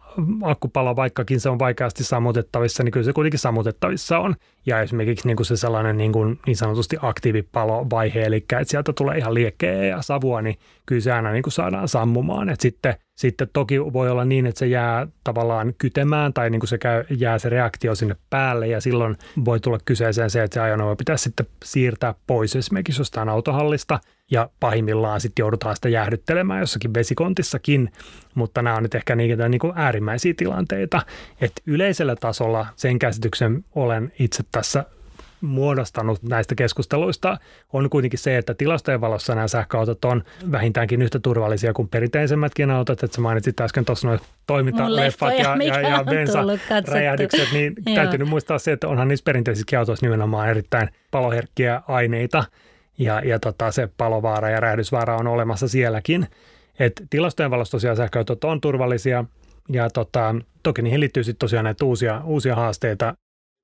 akkupalo, 0.43 0.95
vaikkakin 0.95 1.39
se 1.39 1.49
on 1.49 1.59
vaikeasti 1.59 2.03
sammutettavissa, 2.03 2.83
niin 2.83 2.91
kyllä 2.91 3.03
se 3.03 3.13
kuitenkin 3.13 3.39
sammutettavissa 3.39 4.19
on. 4.19 4.35
Ja 4.65 4.81
esimerkiksi 4.81 5.27
niin 5.27 5.35
kuin 5.37 5.45
se 5.45 5.57
sellainen 5.57 5.97
niin, 5.97 6.11
kuin 6.11 6.39
niin 6.45 6.55
sanotusti 6.55 6.97
aktiivipalovaihe, 7.01 8.21
eli 8.21 8.35
että 8.35 8.63
sieltä 8.65 8.93
tulee 8.93 9.17
ihan 9.17 9.33
liekkeä 9.33 9.85
ja 9.85 10.01
savua, 10.01 10.41
niin 10.41 10.55
kyllä 10.85 11.01
se 11.01 11.11
aina 11.11 11.31
niin 11.31 11.43
kuin 11.43 11.53
saadaan 11.53 11.87
sammumaan. 11.87 12.49
Et 12.49 12.59
sitten, 12.59 12.95
sitten 13.15 13.49
toki 13.53 13.79
voi 13.79 14.09
olla 14.09 14.25
niin, 14.25 14.45
että 14.45 14.59
se 14.59 14.67
jää 14.67 15.07
tavallaan 15.23 15.73
kytemään 15.77 16.33
tai 16.33 16.49
niin 16.49 16.59
kuin 16.59 16.69
se 16.69 16.77
käy, 16.77 17.03
jää 17.09 17.39
se 17.39 17.49
reaktio 17.49 17.95
sinne 17.95 18.15
päälle 18.29 18.67
ja 18.67 18.81
silloin 18.81 19.17
voi 19.45 19.59
tulla 19.59 19.79
kyseeseen 19.85 20.29
se, 20.29 20.43
että 20.43 20.53
se 20.53 20.59
ajoneuvo 20.59 20.95
pitäisi 20.95 21.23
sitten 21.23 21.45
siirtää 21.63 22.15
pois 22.27 22.55
esimerkiksi 22.55 23.01
jostain 23.01 23.29
autohallista 23.29 23.99
ja 24.31 24.49
pahimmillaan 24.59 25.21
sitten 25.21 25.43
joudutaan 25.43 25.75
sitä 25.75 25.89
jäähdyttelemään 25.89 26.59
jossakin 26.59 26.93
vesikontissakin, 26.93 27.91
mutta 28.35 28.61
nämä 28.61 28.75
on 28.75 28.83
nyt 28.83 28.95
ehkä 28.95 29.15
niitä 29.15 29.49
niin 29.49 29.59
kuin 29.59 29.73
äärimmäisiä 29.75 30.33
tilanteita, 30.37 31.01
että 31.41 31.61
yleisellä 31.65 32.15
tasolla 32.15 32.65
sen 32.75 32.99
käsityksen 32.99 33.65
olen 33.75 34.11
itse 34.19 34.43
tässä 34.51 34.85
muodostanut 35.41 36.23
näistä 36.23 36.55
keskusteluista 36.55 37.37
on 37.73 37.89
kuitenkin 37.89 38.19
se, 38.19 38.37
että 38.37 38.53
tilastojen 38.53 39.01
valossa 39.01 39.35
nämä 39.35 39.47
sähköautot 39.47 40.05
on 40.05 40.23
vähintäänkin 40.51 41.01
yhtä 41.01 41.19
turvallisia 41.19 41.73
kuin 41.73 41.87
perinteisemmätkin 41.87 42.71
autot. 42.71 43.03
Että 43.03 43.15
sä 43.15 43.21
mainitsit 43.21 43.61
äsken 43.61 43.85
tuossa 43.85 44.07
noin 44.07 44.19
toimintaleffat 44.47 45.33
ja, 45.37 45.57
ja, 45.63 45.89
ja 45.89 46.03
bensaräjähdykset, 46.03 47.51
niin 47.53 47.73
täytyy 47.95 48.17
nyt 48.17 48.29
muistaa 48.29 48.59
se, 48.59 48.71
että 48.71 48.87
onhan 48.87 49.07
niissä 49.07 49.23
perinteisissä 49.23 49.79
autoissa 49.79 50.05
nimenomaan 50.05 50.49
erittäin 50.49 50.89
paloherkkiä 51.11 51.81
aineita 51.87 52.43
ja, 52.99 53.21
ja 53.25 53.39
tota, 53.39 53.71
se 53.71 53.89
palovaara 53.97 54.49
ja 54.49 54.59
räjähdysvaara 54.59 55.17
on 55.17 55.27
olemassa 55.27 55.67
sielläkin. 55.67 56.27
Et 56.79 57.03
tilastojen 57.09 57.51
valossa 57.51 57.71
tosiaan 57.71 57.97
sähköautot 57.97 58.43
on 58.43 58.61
turvallisia 58.61 59.25
ja 59.69 59.89
tota, 59.89 60.35
toki 60.63 60.81
niihin 60.81 60.99
liittyy 60.99 61.23
sitten 61.23 61.39
tosiaan 61.39 61.63
näitä 61.63 61.85
uusia, 61.85 62.21
uusia 62.25 62.55
haasteita, 62.55 63.15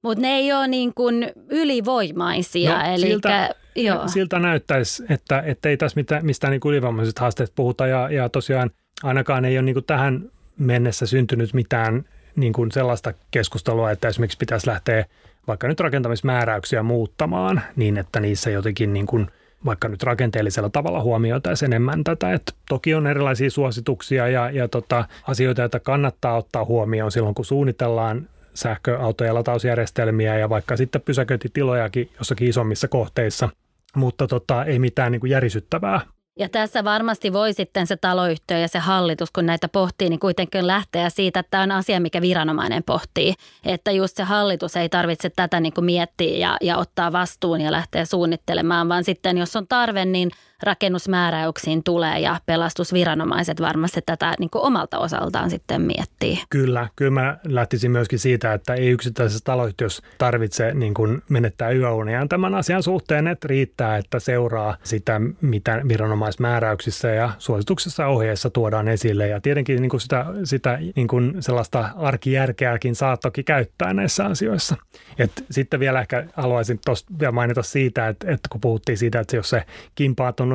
mutta 0.05 0.21
ne 0.21 0.35
ei 0.35 0.53
ole 0.53 0.67
niin 0.67 0.93
kuin 0.93 1.31
ylivoimaisia. 1.49 2.77
No, 2.77 2.93
eli 2.93 3.07
siltä, 3.07 3.49
joo. 3.75 4.07
siltä 4.07 4.39
näyttäisi, 4.39 5.03
että, 5.09 5.43
että 5.45 5.69
ei 5.69 5.77
tässä 5.77 5.95
mitään, 5.95 6.25
mistään 6.25 6.51
niin 6.51 6.61
ylivoimaisista 6.65 7.21
haasteista 7.21 7.53
puhuta 7.55 7.87
ja, 7.87 8.09
ja 8.11 8.29
tosiaan 8.29 8.69
ainakaan 9.03 9.45
ei 9.45 9.57
ole 9.57 9.65
niin 9.65 9.75
kuin 9.75 9.85
tähän 9.85 10.31
mennessä 10.57 11.05
syntynyt 11.05 11.53
mitään 11.53 12.05
niin 12.35 12.53
kuin 12.53 12.71
sellaista 12.71 13.13
keskustelua, 13.31 13.91
että 13.91 14.07
esimerkiksi 14.07 14.37
pitäisi 14.37 14.67
lähteä 14.67 15.05
vaikka 15.47 15.67
nyt 15.67 15.79
rakentamismääräyksiä 15.79 16.83
muuttamaan 16.83 17.61
niin, 17.75 17.97
että 17.97 18.19
niissä 18.19 18.49
jotenkin 18.49 18.93
niin 18.93 19.05
kuin 19.05 19.27
vaikka 19.65 19.87
nyt 19.87 20.03
rakenteellisella 20.03 20.69
tavalla 20.69 21.01
huomioitaisiin 21.01 21.73
enemmän 21.73 22.03
tätä. 22.03 22.33
Että 22.33 22.51
toki 22.69 22.95
on 22.95 23.07
erilaisia 23.07 23.51
suosituksia 23.51 24.27
ja, 24.27 24.49
ja 24.49 24.67
tota, 24.67 25.05
asioita, 25.27 25.61
joita 25.61 25.79
kannattaa 25.79 26.37
ottaa 26.37 26.65
huomioon 26.65 27.11
silloin, 27.11 27.35
kun 27.35 27.45
suunnitellaan 27.45 28.27
sähköautoja 28.53 29.33
latausjärjestelmiä 29.33 30.37
ja 30.37 30.49
vaikka 30.49 30.77
sitten 30.77 31.01
pysäköintitilojakin 31.01 32.09
jossakin 32.17 32.47
isommissa 32.47 32.87
kohteissa, 32.87 33.49
mutta 33.95 34.27
tota, 34.27 34.65
ei 34.65 34.79
mitään 34.79 35.11
niin 35.11 35.19
kuin 35.19 35.29
järisyttävää. 35.29 36.01
Ja 36.39 36.49
tässä 36.49 36.83
varmasti 36.83 37.33
voi 37.33 37.53
sitten 37.53 37.87
se 37.87 37.97
taloyhtiö 37.97 38.57
ja 38.57 38.67
se 38.67 38.79
hallitus, 38.79 39.31
kun 39.31 39.45
näitä 39.45 39.67
pohtii, 39.67 40.09
niin 40.09 40.19
kuitenkin 40.19 40.67
lähteä 40.67 41.09
siitä, 41.09 41.39
että 41.39 41.49
tämä 41.49 41.63
on 41.63 41.71
asia, 41.71 41.99
mikä 41.99 42.21
viranomainen 42.21 42.83
pohtii. 42.83 43.33
Että 43.65 43.91
just 43.91 44.17
se 44.17 44.23
hallitus 44.23 44.75
ei 44.75 44.89
tarvitse 44.89 45.29
tätä 45.29 45.59
niin 45.59 45.73
kuin 45.73 45.85
miettiä 45.85 46.37
ja, 46.37 46.57
ja 46.61 46.77
ottaa 46.77 47.11
vastuun 47.11 47.61
ja 47.61 47.71
lähteä 47.71 48.05
suunnittelemaan, 48.05 48.89
vaan 48.89 49.03
sitten 49.03 49.37
jos 49.37 49.55
on 49.55 49.67
tarve, 49.67 50.05
niin 50.05 50.31
rakennusmääräyksiin 50.65 51.83
tulee 51.83 52.19
ja 52.19 52.39
pelastusviranomaiset 52.45 53.61
varmasti 53.61 54.01
tätä 54.05 54.33
niin 54.39 54.49
kuin 54.49 54.61
omalta 54.61 54.99
osaltaan 54.99 55.49
sitten 55.49 55.81
miettii. 55.81 56.39
Kyllä, 56.49 56.87
kyllä 56.95 57.11
mä 57.11 57.37
lähtisin 57.43 57.91
myöskin 57.91 58.19
siitä, 58.19 58.53
että 58.53 58.73
ei 58.73 58.87
yksittäisessä 58.87 59.43
taloyhtiössä 59.43 60.03
tarvitse 60.17 60.73
niin 60.73 60.93
kuin 60.93 61.21
menettää 61.29 61.71
yöuniaan 61.71 62.29
tämän 62.29 62.55
asian 62.55 62.83
suhteen, 62.83 63.27
että 63.27 63.47
riittää, 63.47 63.97
että 63.97 64.19
seuraa 64.19 64.77
sitä, 64.83 65.21
mitä 65.41 65.81
viranomaismääräyksissä 65.87 67.07
ja 67.07 67.29
suosituksissa 67.37 68.03
ja 68.03 68.09
ohjeissa 68.09 68.49
tuodaan 68.49 68.87
esille. 68.87 69.27
Ja 69.27 69.41
tietenkin 69.41 69.81
niin 69.81 69.89
kuin 69.89 70.01
sitä, 70.01 70.25
sitä 70.43 70.79
niin 70.95 71.07
kuin 71.07 71.35
sellaista 71.39 71.89
arkijärkeäkin 71.95 72.95
saa 72.95 73.17
toki 73.17 73.43
käyttää 73.43 73.93
näissä 73.93 74.25
asioissa. 74.25 74.75
Et 75.19 75.31
sitten 75.51 75.79
vielä 75.79 76.01
ehkä 76.01 76.25
haluaisin 76.33 76.79
tuosta 76.85 77.13
vielä 77.19 77.31
mainita 77.31 77.63
siitä, 77.63 78.07
että, 78.07 78.31
että 78.31 78.49
kun 78.51 78.61
puhuttiin 78.61 78.97
siitä, 78.97 79.19
että 79.19 79.35
jos 79.35 79.49
se 79.49 79.63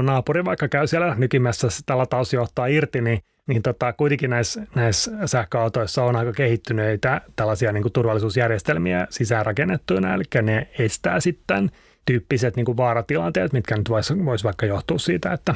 kimpaatunut 0.01 0.05
naapuri 0.07 0.45
vaikka 0.45 0.69
käy 0.69 0.87
siellä 0.87 1.15
nykimässä 1.19 1.71
sitä 1.71 1.99
latausjohtaa 1.99 2.67
irti, 2.67 3.01
niin 3.01 3.21
niin 3.49 3.63
tota, 3.63 3.93
kuitenkin 3.93 4.31
näissä, 4.31 4.67
näissä 4.75 5.27
sähköautoissa 5.27 6.05
on 6.05 6.17
aika 6.17 6.33
kehittyneitä 6.33 7.21
tällaisia 7.37 7.73
niin 7.73 7.83
kuin 7.83 7.93
turvallisuusjärjestelmiä 7.93 9.07
sisäänrakennettuina, 9.11 10.15
eli 10.15 10.23
ne 10.43 10.69
estää 10.79 11.21
sitten 11.21 11.71
tyyppiset 12.07 12.57
niin 12.57 12.67
kuin 12.67 12.77
vaaratilanteet, 12.77 13.53
mitkä 13.53 13.77
nyt 13.77 13.89
voisi 13.89 14.25
vois 14.25 14.45
vaikka 14.45 14.67
johtua 14.67 14.99
siitä, 14.99 15.33
että, 15.33 15.55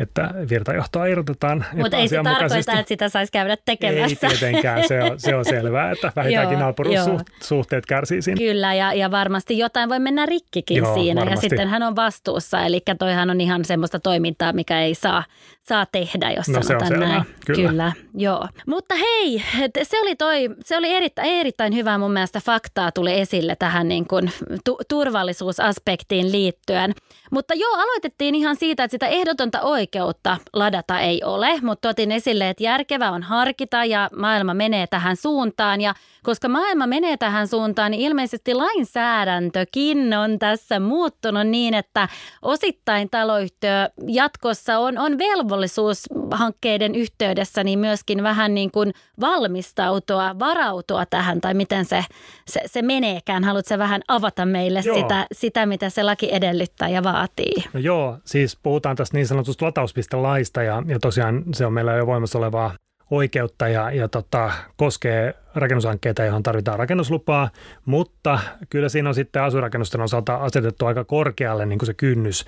että 0.00 0.30
virtajohtoa 0.50 1.06
irrotetaan 1.06 1.64
Mutta 1.72 1.96
ei 1.96 2.08
se 2.08 2.20
tarkoita, 2.24 2.72
että 2.72 2.88
sitä 2.88 3.08
saisi 3.08 3.32
käydä 3.32 3.56
tekemässä. 3.64 4.26
Ei 4.26 4.36
tietenkään, 4.36 4.88
se 4.88 5.02
on, 5.02 5.20
se 5.20 5.34
on 5.34 5.44
selvää, 5.44 5.90
että 5.90 6.12
vähintäänkin 6.16 6.58
naapuruussuhteet 6.58 7.86
kärsii 7.86 8.22
siinä. 8.22 8.38
Kyllä, 8.38 8.74
ja, 8.74 8.92
ja 8.92 9.10
varmasti 9.10 9.58
jotain 9.58 9.88
voi 9.88 9.98
mennä 9.98 10.26
rikkikin 10.26 10.76
joo, 10.76 10.94
siinä, 10.94 11.20
varmasti. 11.20 11.46
ja 11.46 11.50
sitten 11.50 11.68
hän 11.68 11.82
on 11.82 11.96
vastuussa, 11.96 12.60
eli 12.60 12.80
toihan 12.98 13.30
on 13.30 13.40
ihan 13.40 13.64
semmoista 13.64 14.00
toimintaa, 14.00 14.52
mikä 14.52 14.80
ei 14.80 14.94
saa, 14.94 15.24
saa 15.62 15.86
tehdä, 15.92 16.30
jos 16.30 16.48
no, 16.48 16.62
sanotaan 16.62 16.88
se 16.88 16.94
on 16.94 17.00
näin. 17.00 17.22
Kyllä. 17.46 17.68
Kyllä, 17.68 17.92
joo. 18.14 18.48
Mutta 18.66 18.94
hei, 18.94 19.42
se 19.82 20.00
oli, 20.00 20.16
toi, 20.16 20.50
se 20.64 20.76
oli 20.76 20.94
erittäin, 20.94 21.30
erittäin 21.30 21.74
hyvä 21.74 21.98
mun 21.98 22.12
mielestä 22.12 22.40
faktaa 22.40 22.92
tuli 22.92 23.20
esille 23.20 23.56
tähän 23.56 23.88
niin 23.88 24.08
kuin 24.08 24.30
tu- 24.64 24.78
turvallisuusaspektiin 24.88 25.85
liittyen. 26.22 26.94
Mutta 27.30 27.54
joo, 27.54 27.74
aloitettiin 27.74 28.34
ihan 28.34 28.56
siitä, 28.56 28.84
että 28.84 28.92
sitä 28.94 29.06
ehdotonta 29.06 29.60
oikeutta 29.60 30.36
ladata 30.52 31.00
ei 31.00 31.24
ole, 31.24 31.60
mutta 31.62 31.88
otin 31.88 32.12
esille, 32.12 32.48
että 32.48 32.64
järkevä 32.64 33.10
on 33.10 33.22
harkita 33.22 33.84
ja 33.84 34.10
maailma 34.16 34.54
menee 34.54 34.86
tähän 34.86 35.16
suuntaan. 35.16 35.80
Ja 35.80 35.94
koska 36.22 36.48
maailma 36.48 36.86
menee 36.86 37.16
tähän 37.16 37.48
suuntaan, 37.48 37.90
niin 37.90 38.00
ilmeisesti 38.00 38.54
lainsäädäntökin 38.54 40.14
on 40.14 40.38
tässä 40.38 40.80
muuttunut 40.80 41.46
niin, 41.46 41.74
että 41.74 42.08
osittain 42.42 43.10
taloyhtiö 43.10 43.88
jatkossa 44.06 44.78
on, 44.78 44.98
on 44.98 45.18
velvollisuus 45.18 46.02
hankkeiden 46.30 46.94
yhteydessä 46.94 47.64
niin 47.64 47.78
myöskin 47.78 48.22
vähän 48.22 48.54
niin 48.54 48.70
kuin 48.70 48.92
valmistautua, 49.20 50.38
varautua 50.38 51.06
tähän 51.06 51.40
tai 51.40 51.54
miten 51.54 51.84
se, 51.84 52.04
se, 52.46 52.60
se 52.66 52.82
meneekään. 52.82 53.44
Haluatko 53.44 53.78
vähän 53.78 54.02
avata 54.08 54.46
meille 54.46 54.82
sitä, 54.82 55.26
sitä, 55.32 55.66
mitä 55.76 55.90
se 55.90 56.02
laki 56.02 56.34
edellyttää 56.34 56.88
ja 56.88 57.02
vaatii? 57.02 57.54
No 57.72 57.80
joo, 57.80 58.18
siis 58.24 58.58
puhutaan 58.62 58.96
tästä 58.96 59.16
niin 59.16 59.26
sanotusta 59.26 59.66
latauspistelaista 59.66 60.62
ja, 60.62 60.82
ja 60.86 60.98
tosiaan 60.98 61.44
se 61.54 61.66
on 61.66 61.72
meillä 61.72 61.92
jo 61.92 62.06
voimassa 62.06 62.38
olevaa 62.38 62.74
oikeutta 63.10 63.68
ja, 63.68 63.90
ja 63.90 64.08
tota, 64.08 64.52
koskee 64.76 65.34
rakennushankkeita, 65.54 66.24
johon 66.24 66.42
tarvitaan 66.42 66.78
rakennuslupaa, 66.78 67.50
mutta 67.84 68.38
kyllä 68.70 68.88
siinä 68.88 69.08
on 69.08 69.14
sitten 69.14 69.42
asurakennusten 69.42 70.00
osalta 70.00 70.36
asetettu 70.36 70.86
aika 70.86 71.04
korkealle 71.04 71.66
niin 71.66 71.78
kuin 71.78 71.86
se 71.86 71.94
kynnys 71.94 72.44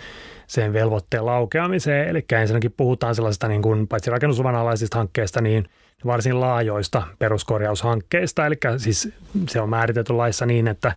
sen 0.46 0.72
velvoitteen 0.72 1.26
laukeamiseen. 1.26 2.08
Eli 2.08 2.24
ensinnäkin 2.32 2.74
puhutaan 2.76 3.14
sellaisista 3.14 3.48
niin 3.48 3.62
kuin, 3.62 3.88
paitsi 3.88 4.10
rakennusluvan 4.10 4.56
alaisista 4.56 4.98
hankkeista, 4.98 5.40
niin 5.40 5.68
varsin 6.06 6.40
laajoista 6.40 7.02
peruskorjaushankkeista. 7.18 8.46
Eli 8.46 8.56
siis 8.76 9.12
se 9.48 9.60
on 9.60 9.68
määritelty 9.68 10.12
laissa 10.12 10.46
niin, 10.46 10.68
että, 10.68 10.92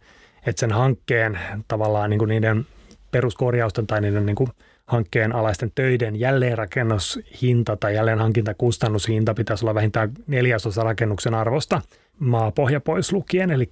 että 0.46 0.60
sen 0.60 0.72
hankkeen 0.72 1.40
tavallaan 1.68 2.10
niin 2.10 2.20
kuin 2.20 2.30
niiden 2.30 2.66
peruskorjausten 3.12 3.88
tai 3.88 4.02
niiden 4.02 4.26
niin 4.26 4.36
kuin 4.36 4.50
hankkeen 4.88 5.36
alaisten 5.36 5.72
töiden 5.76 6.20
jälleenrakennushinta 6.20 7.78
tai 7.78 7.96
jälleenhankintakustannushinta 7.96 9.34
pitäisi 9.34 9.66
olla 9.66 9.76
vähintään 9.76 10.12
neljäsosa 10.28 10.84
rakennuksen 10.84 11.34
arvosta 11.34 11.82
maapohja 12.20 12.82
pois 12.82 13.14
lukien. 13.14 13.52
Eli 13.52 13.70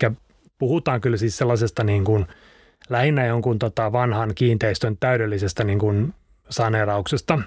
puhutaan 0.60 1.02
kyllä 1.02 1.18
siis 1.18 1.38
sellaisesta 1.38 1.84
niin 1.84 2.04
kuin 2.04 2.26
lähinnä 2.90 3.26
jonkun 3.26 3.60
tota 3.60 3.92
vanhan 3.92 4.32
kiinteistön 4.36 4.98
täydellisestä 5.00 5.64
niin 5.64 5.80
kuin 5.80 6.14
saneerauksesta 6.50 7.40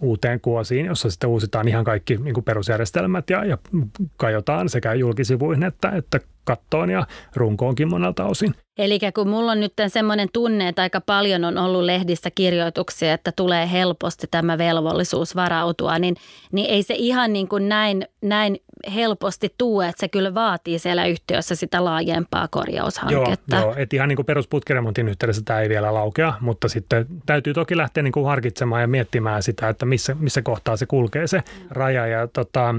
uuteen 0.00 0.40
kuosiin, 0.40 0.86
jossa 0.86 1.10
sitten 1.10 1.30
uusitaan 1.30 1.68
ihan 1.68 1.84
kaikki 1.84 2.16
niin 2.16 2.34
kuin 2.34 2.44
perusjärjestelmät 2.44 3.30
ja, 3.30 3.44
ja 3.44 3.58
kajotaan 4.16 4.68
sekä 4.68 4.94
julkisivuihin 4.94 5.62
että, 5.62 5.90
että 5.90 6.20
kattoon 6.48 6.90
ja 6.90 7.06
runkoonkin 7.36 7.88
monelta 7.88 8.24
osin. 8.24 8.54
Eli 8.78 8.98
kun 9.14 9.28
mulla 9.28 9.52
on 9.52 9.60
nyt 9.60 9.72
semmoinen 9.88 10.28
tunne, 10.32 10.68
että 10.68 10.82
aika 10.82 11.00
paljon 11.00 11.44
on 11.44 11.58
ollut 11.58 11.82
lehdissä 11.82 12.30
kirjoituksia, 12.30 13.14
että 13.14 13.32
tulee 13.32 13.70
helposti 13.72 14.26
tämä 14.30 14.58
velvollisuus 14.58 15.36
varautua, 15.36 15.98
niin, 15.98 16.16
niin 16.52 16.70
ei 16.70 16.82
se 16.82 16.94
ihan 16.94 17.32
niin 17.32 17.48
kuin 17.48 17.68
näin, 17.68 18.06
näin 18.22 18.56
helposti 18.94 19.54
tuu, 19.58 19.80
että 19.80 20.00
se 20.00 20.08
kyllä 20.08 20.34
vaatii 20.34 20.78
siellä 20.78 21.06
yhtiössä 21.06 21.54
sitä 21.54 21.84
laajempaa 21.84 22.48
korjaushanketta. 22.48 23.56
Joo, 23.56 23.64
joo 23.64 23.74
että 23.76 23.96
ihan 23.96 24.08
niin 24.08 24.16
kuin 24.16 24.26
perusputkiremontin 24.26 25.08
yhteydessä 25.08 25.42
tämä 25.44 25.60
ei 25.60 25.68
vielä 25.68 25.94
laukea, 25.94 26.32
mutta 26.40 26.68
sitten 26.68 27.06
täytyy 27.26 27.54
toki 27.54 27.76
lähteä 27.76 28.02
niin 28.02 28.12
kuin 28.12 28.26
harkitsemaan 28.26 28.82
ja 28.82 28.88
miettimään 28.88 29.42
sitä, 29.42 29.68
että 29.68 29.86
missä, 29.86 30.16
missä 30.20 30.42
kohtaa 30.42 30.76
se 30.76 30.86
kulkee 30.86 31.26
se 31.26 31.42
raja. 31.70 32.06
Ja 32.06 32.26
tota, 32.26 32.74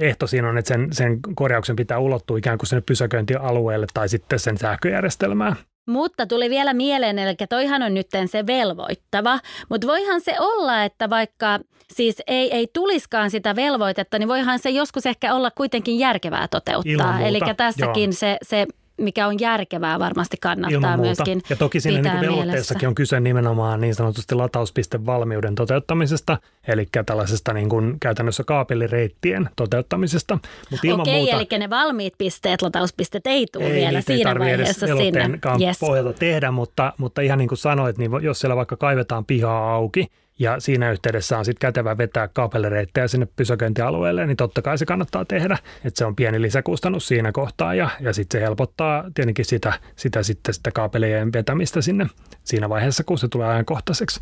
ehto 0.00 0.26
siinä 0.26 0.48
on, 0.48 0.58
että 0.58 0.68
sen, 0.68 0.88
sen 0.92 1.18
korjauksen 1.34 1.76
pitää 1.76 1.98
ulottua 1.98 2.38
ikään 2.38 2.58
kuin 2.58 2.66
sinne 2.68 2.82
pysäköintialueelle 2.86 3.86
tai 3.94 4.08
sitten 4.08 4.38
sen 4.38 4.58
sähköjärjestelmään. 4.58 5.56
Mutta 5.88 6.26
tuli 6.26 6.50
vielä 6.50 6.74
mieleen, 6.74 7.18
eli 7.18 7.34
toihan 7.48 7.82
on 7.82 7.94
nyt 7.94 8.06
se 8.26 8.46
velvoittava, 8.46 9.40
mutta 9.68 9.86
voihan 9.86 10.20
se 10.20 10.34
olla, 10.38 10.84
että 10.84 11.10
vaikka 11.10 11.60
siis 11.92 12.22
ei, 12.26 12.54
ei 12.54 12.68
tuliskaan 12.72 13.30
sitä 13.30 13.56
velvoitetta, 13.56 14.18
niin 14.18 14.28
voihan 14.28 14.58
se 14.58 14.70
joskus 14.70 15.06
ehkä 15.06 15.34
olla 15.34 15.50
kuitenkin 15.50 15.98
järkevää 15.98 16.48
toteuttaa. 16.48 17.20
Eli 17.20 17.40
tässäkin 17.56 18.12
se, 18.12 18.36
se 18.42 18.66
mikä 18.98 19.26
on 19.26 19.40
järkevää 19.40 19.98
varmasti 19.98 20.36
kannattaa 20.40 20.96
myöskin 20.96 21.42
Ja 21.50 21.56
toki 21.56 21.80
siinä 21.80 22.12
niin 22.12 22.20
velvoitteessakin 22.20 22.88
on 22.88 22.94
kyse 22.94 23.20
nimenomaan 23.20 23.80
niin 23.80 23.94
sanotusti 23.94 24.34
latauspistevalmiuden 24.34 25.54
toteuttamisesta, 25.54 26.38
eli 26.68 26.88
tällaisesta 27.06 27.52
niin 27.52 27.68
kuin 27.68 28.00
käytännössä 28.00 28.44
kaapelireittien 28.44 29.50
toteuttamisesta. 29.56 30.38
Mut 30.70 30.84
ilman 30.84 31.00
Okei, 31.00 31.14
muuta, 31.14 31.36
eli 31.36 31.58
ne 31.58 31.70
valmiit 31.70 32.14
pisteet, 32.18 32.62
latauspisteet 32.62 33.26
ei 33.26 33.46
tule 33.52 33.64
ei, 33.64 33.74
vielä 33.74 34.00
siinä 34.00 34.30
ei 34.30 34.38
vaiheessa 34.38 34.86
sinne. 34.86 35.38
Yes. 35.60 35.78
pohjalta 35.80 36.12
tehdä, 36.12 36.50
mutta, 36.50 36.92
mutta 36.98 37.20
ihan 37.20 37.38
niin 37.38 37.48
kuin 37.48 37.58
sanoit, 37.58 37.98
niin 37.98 38.10
jos 38.22 38.40
siellä 38.40 38.56
vaikka 38.56 38.76
kaivetaan 38.76 39.24
pihaa 39.24 39.74
auki, 39.74 40.06
ja 40.38 40.60
siinä 40.60 40.90
yhteydessä 40.90 41.38
on 41.38 41.44
sitten 41.44 41.68
kätevä 41.68 41.98
vetää 41.98 42.28
kaapelireittejä 42.28 43.08
sinne 43.08 43.28
pysäköintialueelle, 43.36 44.26
niin 44.26 44.36
totta 44.36 44.62
kai 44.62 44.78
se 44.78 44.86
kannattaa 44.86 45.24
tehdä, 45.24 45.58
että 45.84 45.98
se 45.98 46.04
on 46.04 46.16
pieni 46.16 46.42
lisäkustannus 46.42 47.08
siinä 47.08 47.32
kohtaa 47.32 47.74
ja, 47.74 47.88
ja 48.00 48.12
sitten 48.12 48.40
se 48.40 48.44
helpottaa 48.44 49.04
tietenkin 49.14 49.44
sitä, 49.44 49.72
sitä, 49.96 50.22
sitten 50.22 50.54
sitä 50.54 50.70
kaapelien 50.70 51.32
vetämistä 51.32 51.80
sinne 51.80 52.06
siinä 52.44 52.68
vaiheessa, 52.68 53.04
kun 53.04 53.18
se 53.18 53.28
tulee 53.28 53.48
ajankohtaiseksi. 53.48 54.20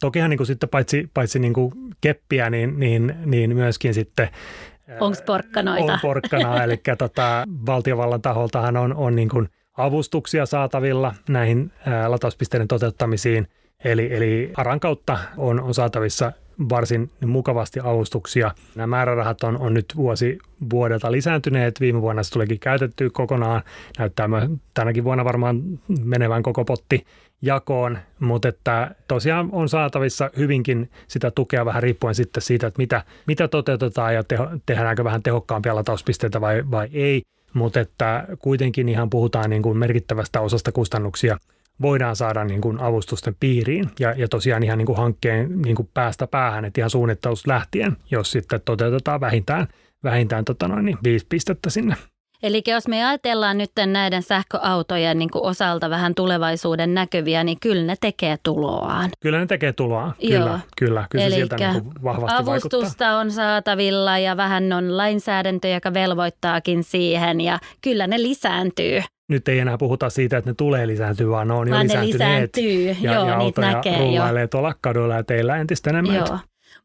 Tokihan 0.00 0.30
niin 0.30 0.38
kuin 0.38 0.46
sitten 0.46 0.68
paitsi, 0.68 1.10
paitsi 1.14 1.38
niin 1.38 1.52
kuin 1.52 1.72
keppiä, 2.00 2.50
niin, 2.50 2.80
niin, 2.80 3.14
niin 3.24 3.56
myöskin 3.56 3.94
sitten 3.94 4.28
Onko 5.00 5.18
porkkanoita? 5.26 5.92
On 5.92 5.98
porkkana, 6.02 6.64
eli 6.64 6.80
tota, 6.98 7.44
valtiovallan 7.66 8.22
taholtahan 8.22 8.76
on, 8.76 8.94
on 8.94 9.16
niin 9.16 9.28
kuin 9.28 9.48
avustuksia 9.76 10.46
saatavilla 10.46 11.14
näihin 11.28 11.72
ää, 11.86 12.10
latauspisteiden 12.10 12.68
toteuttamisiin– 12.68 13.48
Eli, 13.84 14.14
eli 14.14 14.52
ARAN 14.56 14.80
kautta 14.80 15.18
on, 15.36 15.60
on 15.60 15.74
saatavissa 15.74 16.32
varsin 16.68 17.10
mukavasti 17.26 17.80
avustuksia. 17.84 18.50
Nämä 18.74 18.86
määrärahat 18.86 19.42
on, 19.42 19.58
on 19.58 19.74
nyt 19.74 19.86
vuosi 19.96 20.38
vuodelta 20.70 21.12
lisääntyneet. 21.12 21.80
Viime 21.80 22.02
vuonna 22.02 22.22
se 22.22 22.32
tulikin 22.32 22.58
käytetty 22.58 23.10
kokonaan. 23.10 23.62
Näyttää 23.98 24.28
tänäkin 24.74 25.04
vuonna 25.04 25.24
varmaan 25.24 25.62
menevän 26.04 26.42
koko 26.42 26.64
potti 26.64 27.06
jakoon, 27.42 27.98
mutta 28.20 28.48
että 28.48 28.94
tosiaan 29.08 29.48
on 29.52 29.68
saatavissa 29.68 30.30
hyvinkin 30.36 30.90
sitä 31.08 31.30
tukea 31.30 31.64
vähän 31.64 31.82
riippuen 31.82 32.14
sitten 32.14 32.42
siitä, 32.42 32.66
että 32.66 32.78
mitä, 32.78 33.02
mitä 33.26 33.48
toteutetaan 33.48 34.14
ja 34.14 34.24
teho, 34.24 34.48
tehdäänkö 34.66 35.04
vähän 35.04 35.22
tehokkaampia 35.22 35.74
latauspisteitä 35.74 36.40
vai, 36.40 36.62
vai 36.70 36.88
ei. 36.92 37.22
Mutta 37.54 37.80
että 37.80 38.26
kuitenkin 38.38 38.88
ihan 38.88 39.10
puhutaan 39.10 39.50
niin 39.50 39.62
kuin 39.62 39.78
merkittävästä 39.78 40.40
osasta 40.40 40.72
kustannuksia– 40.72 41.38
voidaan 41.82 42.16
saada 42.16 42.44
niin 42.44 42.60
kuin 42.60 42.80
avustusten 42.80 43.36
piiriin 43.40 43.90
ja, 44.00 44.12
ja 44.12 44.28
tosiaan 44.28 44.62
ihan 44.62 44.78
niin 44.78 44.86
kuin 44.86 44.98
hankkeen 44.98 45.62
niin 45.62 45.76
kuin 45.76 45.88
päästä 45.94 46.26
päähän, 46.26 46.64
että 46.64 46.80
ihan 46.80 46.90
suunnittelusta 46.90 47.50
lähtien, 47.50 47.96
jos 48.10 48.30
sitten 48.30 48.60
toteutetaan 48.64 49.20
vähintään, 49.20 49.68
vähintään 50.04 50.44
tota 50.44 50.68
noin, 50.68 50.84
niin 50.84 50.98
viisi 51.04 51.26
pistettä 51.28 51.70
sinne. 51.70 51.96
Eli 52.42 52.62
jos 52.66 52.88
me 52.88 53.04
ajatellaan 53.04 53.58
nyt 53.58 53.70
näiden 53.86 54.22
sähköautojen 54.22 55.18
niin 55.18 55.30
osalta 55.34 55.90
vähän 55.90 56.14
tulevaisuuden 56.14 56.94
näkyviä, 56.94 57.44
niin 57.44 57.60
kyllä 57.60 57.82
ne 57.82 57.94
tekee 58.00 58.36
tuloaan. 58.42 59.10
Kyllä 59.20 59.38
ne 59.38 59.46
tekee 59.46 59.72
tuloaan, 59.72 60.14
kyllä, 60.20 60.34
Joo. 60.34 60.58
kyllä. 60.78 61.06
Kyllä 61.10 61.30
se 61.30 61.34
sieltä 61.34 61.56
niin 61.56 61.84
vahvasti 62.04 62.42
avustusta 62.42 62.78
vaikuttaa. 62.78 63.18
on 63.18 63.30
saatavilla 63.30 64.18
ja 64.18 64.36
vähän 64.36 64.72
on 64.72 64.96
lainsäädäntö, 64.96 65.68
joka 65.68 65.94
velvoittaakin 65.94 66.84
siihen 66.84 67.40
ja 67.40 67.58
kyllä 67.80 68.06
ne 68.06 68.22
lisääntyy 68.22 69.02
nyt 69.28 69.48
ei 69.48 69.58
enää 69.58 69.78
puhuta 69.78 70.10
siitä, 70.10 70.36
että 70.36 70.50
ne 70.50 70.54
tulee 70.54 70.86
lisääntyä, 70.86 71.28
vaan 71.28 71.48
ne 71.48 71.54
on 71.54 71.70
vaan 71.70 71.80
jo 71.80 71.84
lisääntyneet. 71.84 72.56
Ne 72.56 72.62
lisääntyy, 72.62 72.96
ja, 73.02 73.14
joo, 73.14 73.28
ja 73.28 73.36
autoja 73.36 73.72
näkee 73.72 73.98
rullailee 73.98 74.42
jo. 74.42 74.48
tuolla 74.48 74.74
kaduilla 74.80 75.14
ja 75.14 75.24
teillä 75.24 75.56
entistä 75.56 75.90
enemmän. 75.90 76.16
Joo. 76.16 76.38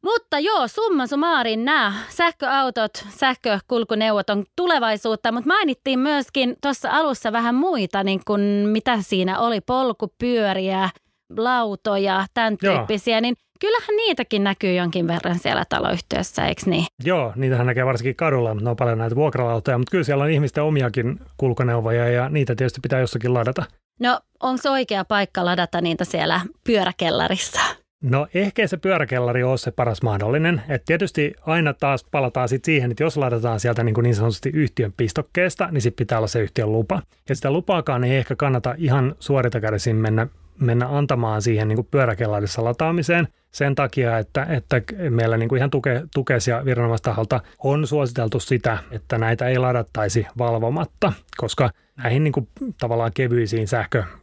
Mutta 0.04 0.40
joo, 0.40 0.68
summa 0.68 1.08
summarin 1.08 1.66
nämä 1.66 1.94
sähköautot, 2.10 2.92
sähkökulkuneuvot 3.10 4.30
on 4.30 4.46
tulevaisuutta, 4.56 5.32
mutta 5.32 5.48
mainittiin 5.48 6.00
myöskin 6.00 6.56
tuossa 6.62 6.90
alussa 6.92 7.32
vähän 7.32 7.56
muita, 7.56 8.04
niin 8.04 8.22
kuin 8.28 8.42
mitä 8.68 8.98
siinä 9.02 9.40
oli, 9.40 9.62
polkupyöriä, 9.62 10.90
lautoja, 11.38 12.26
tämän 12.34 12.58
tyyppisiä, 12.58 13.16
joo. 13.16 13.22
niin 13.22 13.36
kyllähän 13.60 13.96
niitäkin 13.96 14.44
näkyy 14.44 14.74
jonkin 14.74 15.08
verran 15.08 15.40
siellä 15.40 15.64
taloyhtiössä, 15.70 16.48
eikö 16.48 16.62
niin? 16.66 16.86
Joo, 17.04 17.34
niitähän 17.36 17.66
näkee 17.68 17.86
varsinkin 17.86 18.16
kadulla, 18.16 18.54
mutta 18.54 18.64
ne 18.64 18.70
on 18.70 18.76
paljon 18.76 18.98
näitä 18.98 19.16
vuokralautoja, 19.16 19.78
mutta 19.78 19.92
kyllä 19.92 20.04
siellä 20.04 20.24
on 20.24 20.30
ihmisten 20.30 20.64
omiakin 20.64 21.20
kulkuneuvoja 21.38 22.10
ja 22.10 22.30
niitä 22.30 22.56
tietysti 22.56 22.80
pitää 22.82 23.00
jossakin 23.00 23.34
ladata. 23.34 23.64
No, 24.00 24.20
onko 24.40 24.62
se 24.62 24.70
oikea 24.70 25.06
paikka 25.06 25.46
ladata 25.46 25.82
niitä 25.82 26.06
siellä 26.06 26.42
pyöräkellarissa? 26.64 27.81
No 28.02 28.28
ehkä 28.34 28.68
se 28.68 28.78
pyöräkellari 28.78 29.44
on 29.44 29.58
se 29.58 29.72
paras 29.72 30.02
mahdollinen. 30.02 30.62
Et 30.70 30.86
tietysti 30.86 31.34
aina 31.42 31.74
taas 31.74 32.04
palataan 32.12 32.50
sit 32.50 32.66
siihen, 32.66 32.92
että 32.92 33.04
jos 33.04 33.18
ladataan 33.18 33.60
sieltä 33.60 33.84
niin, 33.84 33.96
kuin 33.96 34.04
niin 34.04 34.16
sanotusti 34.16 34.50
yhtiön 34.54 34.94
pistokkeesta, 34.98 35.68
niin 35.72 35.82
sitten 35.82 36.06
pitää 36.06 36.18
olla 36.18 36.28
se 36.28 36.40
yhtiön 36.40 36.72
lupa. 36.72 37.02
Ja 37.30 37.36
sitä 37.36 37.52
lupaakaan 37.52 38.04
ei 38.04 38.18
ehkä 38.18 38.36
kannata 38.36 38.76
ihan 38.78 39.16
suorita 39.20 39.60
kädesin 39.60 39.96
mennä, 39.96 40.28
mennä 40.60 40.88
antamaan 40.98 41.42
siihen 41.42 41.68
niin 41.68 41.76
kuin 41.76 41.88
pyöräkellarissa 41.92 42.64
lataamiseen 42.64 43.28
sen 43.52 43.76
takia, 43.76 44.18
että, 44.18 44.48
että 44.50 44.82
meillä 45.10 45.38
niin 45.38 45.50
kuin 45.50 45.58
ihan 45.58 45.70
tuke, 45.70 46.02
tukes- 46.16 46.48
ja 46.48 46.66
viranomaistaholta 46.66 47.42
on 47.64 47.88
suositeltu 47.88 48.40
sitä, 48.40 48.78
että 48.92 49.18
näitä 49.18 49.48
ei 49.48 49.58
ladattaisi 49.58 50.28
valvomatta, 50.38 51.14
koska 51.38 51.70
näihin 52.04 52.24
niin 52.24 52.34
kuin 52.34 52.48
tavallaan 52.80 53.12
kevyisiin 53.14 53.68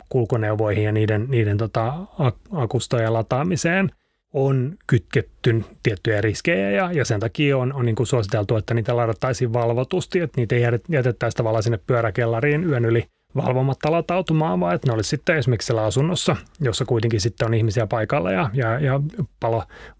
sähkökulkuneuvoihin 0.08 0.84
ja 0.84 0.92
niiden, 0.92 1.26
niiden 1.28 1.56
tota, 1.56 1.94
akustojen 2.52 3.12
lataamiseen 3.12 3.90
on 4.32 4.76
kytketty 4.86 5.64
tiettyjä 5.82 6.20
riskejä 6.20 6.70
ja, 6.70 6.92
ja 6.92 7.04
sen 7.04 7.20
takia 7.20 7.58
on, 7.58 7.72
on 7.72 7.84
niin 7.84 7.96
kuin 7.96 8.06
suositeltu, 8.06 8.56
että 8.56 8.74
niitä 8.74 8.96
ladattaisiin 8.96 9.52
valvotusti, 9.52 10.20
että 10.20 10.40
niitä 10.40 10.54
ei 10.54 10.62
jätettäisi 10.88 11.36
tavallaan 11.36 11.62
sinne 11.62 11.78
pyöräkellariin 11.86 12.64
yön 12.64 12.84
yli 12.84 13.04
valvomatta 13.36 13.92
latautumaan, 13.92 14.60
vaan 14.60 14.74
että 14.74 14.86
ne 14.86 14.94
olisi 14.94 15.10
sitten 15.10 15.36
esimerkiksi 15.36 15.66
siellä 15.66 15.84
asunnossa, 15.84 16.36
jossa 16.60 16.84
kuitenkin 16.84 17.20
sitten 17.20 17.46
on 17.46 17.54
ihmisiä 17.54 17.86
paikalla 17.86 18.32
ja, 18.32 18.50
ja, 18.52 18.78
ja 18.78 19.00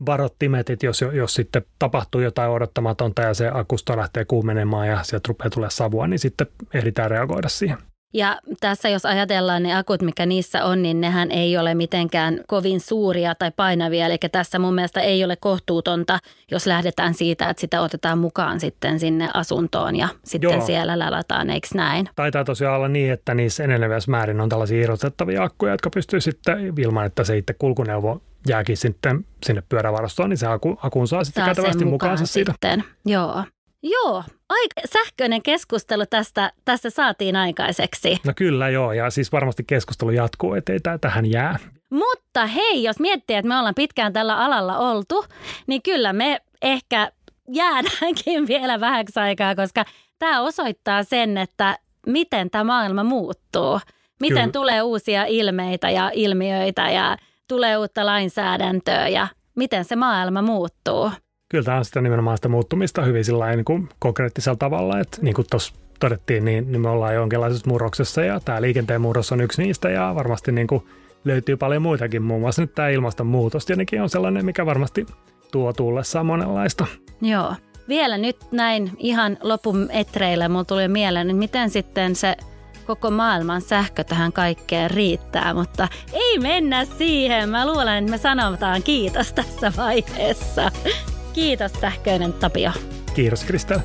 varottimet, 0.06 0.70
että 0.70 0.86
jos, 0.86 1.04
jos 1.12 1.34
sitten 1.34 1.62
tapahtuu 1.78 2.20
jotain 2.20 2.50
odottamatonta 2.50 3.22
ja 3.22 3.34
se 3.34 3.50
akusto 3.54 3.96
lähtee 3.96 4.24
kuumenemaan 4.24 4.88
ja 4.88 5.02
sieltä 5.02 5.28
rupeaa 5.28 5.50
tulee 5.50 5.70
savua, 5.70 6.06
niin 6.06 6.18
sitten 6.18 6.46
ehditään 6.74 7.10
reagoida 7.10 7.48
siihen. 7.48 7.78
Ja 8.14 8.38
tässä 8.60 8.88
jos 8.88 9.06
ajatellaan 9.06 9.62
ne 9.62 9.76
akut, 9.76 10.02
mikä 10.02 10.26
niissä 10.26 10.64
on, 10.64 10.82
niin 10.82 11.00
nehän 11.00 11.30
ei 11.30 11.58
ole 11.58 11.74
mitenkään 11.74 12.40
kovin 12.46 12.80
suuria 12.80 13.34
tai 13.34 13.50
painavia. 13.56 14.06
Eli 14.06 14.16
tässä 14.32 14.58
mun 14.58 14.74
mielestä 14.74 15.00
ei 15.00 15.24
ole 15.24 15.36
kohtuutonta, 15.36 16.18
jos 16.50 16.66
lähdetään 16.66 17.14
siitä, 17.14 17.50
että 17.50 17.60
sitä 17.60 17.80
otetaan 17.80 18.18
mukaan 18.18 18.60
sitten 18.60 19.00
sinne 19.00 19.28
asuntoon 19.34 19.96
ja 19.96 20.08
sitten 20.24 20.50
Joo. 20.50 20.66
siellä 20.66 20.98
lalataan, 20.98 21.50
eikö 21.50 21.68
näin? 21.74 22.08
Taitaa 22.16 22.44
tosiaan 22.44 22.76
olla 22.76 22.88
niin, 22.88 23.12
että 23.12 23.34
niissä 23.34 23.64
enenevässä 23.64 24.10
määrin 24.10 24.40
on 24.40 24.48
tällaisia 24.48 24.82
irrotettavia 24.82 25.42
akkuja, 25.42 25.72
jotka 25.72 25.90
pystyy 25.90 26.20
sitten 26.20 26.72
ilman, 26.78 27.06
että 27.06 27.24
se 27.24 27.36
itse 27.36 27.54
kulkuneuvo 27.54 28.20
jääkin 28.48 28.76
sitten 28.76 29.24
sinne 29.46 29.62
pyörävarastoon, 29.68 30.30
niin 30.30 30.38
se 30.38 30.46
aku, 30.46 30.78
akun 30.82 31.08
saa 31.08 31.24
sitten 31.24 31.44
kätevästi 31.44 31.84
mukaansa 31.84 32.26
siitä. 32.26 32.52
Sitten. 32.52 32.84
Joo. 33.06 33.44
Joo, 33.82 34.24
aika 34.48 34.80
sähköinen 34.92 35.42
keskustelu 35.42 36.06
tästä, 36.10 36.52
tästä 36.64 36.90
saatiin 36.90 37.36
aikaiseksi. 37.36 38.16
No 38.26 38.32
kyllä 38.36 38.68
joo, 38.68 38.92
ja 38.92 39.10
siis 39.10 39.32
varmasti 39.32 39.64
keskustelu 39.66 40.10
jatkuu, 40.10 40.54
ettei 40.54 40.80
tämä 40.80 40.98
tähän 40.98 41.30
jää. 41.30 41.58
Mutta 41.90 42.46
hei, 42.46 42.82
jos 42.82 43.00
miettii, 43.00 43.36
että 43.36 43.48
me 43.48 43.58
ollaan 43.58 43.74
pitkään 43.74 44.12
tällä 44.12 44.36
alalla 44.38 44.78
oltu, 44.78 45.24
niin 45.66 45.82
kyllä 45.82 46.12
me 46.12 46.40
ehkä 46.62 47.12
jäädäänkin 47.48 48.46
vielä 48.48 48.80
vähäksi 48.80 49.20
aikaa, 49.20 49.54
koska 49.54 49.84
tämä 50.18 50.40
osoittaa 50.40 51.02
sen, 51.02 51.38
että 51.38 51.78
miten 52.06 52.50
tämä 52.50 52.64
maailma 52.64 53.04
muuttuu. 53.04 53.80
Miten 54.20 54.36
kyllä. 54.36 54.52
tulee 54.52 54.82
uusia 54.82 55.24
ilmeitä 55.24 55.90
ja 55.90 56.10
ilmiöitä 56.14 56.90
ja 56.90 57.16
tulee 57.48 57.78
uutta 57.78 58.06
lainsäädäntöä 58.06 59.08
ja 59.08 59.28
miten 59.56 59.84
se 59.84 59.96
maailma 59.96 60.42
muuttuu 60.42 61.10
kyllä 61.48 61.64
tämä 61.64 61.76
on 61.76 61.84
sitä 61.84 62.00
nimenomaan 62.00 62.38
sitä 62.38 62.48
muuttumista 62.48 63.02
hyvin 63.02 63.24
sillä 63.24 63.56
niin 63.56 63.64
kuin 63.64 63.88
konkreettisella 63.98 64.56
tavalla, 64.56 65.00
että 65.00 65.18
niin 65.22 65.34
kuin 65.34 65.46
tuossa 65.50 65.74
todettiin, 66.00 66.44
niin, 66.44 66.72
niin 66.72 66.80
me 66.80 66.88
ollaan 66.88 67.14
jonkinlaisessa 67.14 67.70
murroksessa 67.70 68.22
ja 68.22 68.40
tämä 68.40 68.62
liikenteen 68.62 69.00
murros 69.00 69.32
on 69.32 69.40
yksi 69.40 69.62
niistä 69.62 69.90
ja 69.90 70.12
varmasti 70.14 70.52
niin 70.52 70.66
kuin 70.66 70.82
löytyy 71.24 71.56
paljon 71.56 71.82
muitakin, 71.82 72.22
muun 72.22 72.40
muassa 72.40 72.62
nyt 72.62 72.74
tämä 72.74 72.88
ilmastonmuutos 72.88 73.66
tietenkin 73.66 74.02
on 74.02 74.08
sellainen, 74.08 74.44
mikä 74.44 74.66
varmasti 74.66 75.06
tuo 75.52 75.72
tullessaan 75.72 76.26
monenlaista. 76.26 76.86
Joo. 77.22 77.54
Vielä 77.88 78.18
nyt 78.18 78.36
näin 78.52 78.90
ihan 78.98 79.38
lopun 79.42 79.88
etreillä 79.90 80.48
mulla 80.48 80.64
tuli 80.64 80.88
mieleen, 80.88 81.30
että 81.30 81.38
miten 81.38 81.70
sitten 81.70 82.16
se 82.16 82.36
koko 82.86 83.10
maailman 83.10 83.60
sähkö 83.60 84.04
tähän 84.04 84.32
kaikkeen 84.32 84.90
riittää, 84.90 85.54
mutta 85.54 85.88
ei 86.12 86.38
mennä 86.38 86.84
siihen. 86.84 87.48
Mä 87.48 87.66
luulen, 87.66 88.04
että 88.04 88.10
me 88.10 88.18
sanotaan 88.18 88.82
kiitos 88.82 89.32
tässä 89.32 89.72
vaiheessa. 89.76 90.70
Kiitos 91.32 91.72
sähköinen 91.80 92.32
Tapio. 92.32 92.70
Kiitos 93.14 93.44
Kristel. 93.44 93.78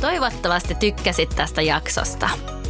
Toivottavasti 0.00 0.74
tykkäsit 0.74 1.28
tästä 1.36 1.62
jaksosta. 1.62 2.28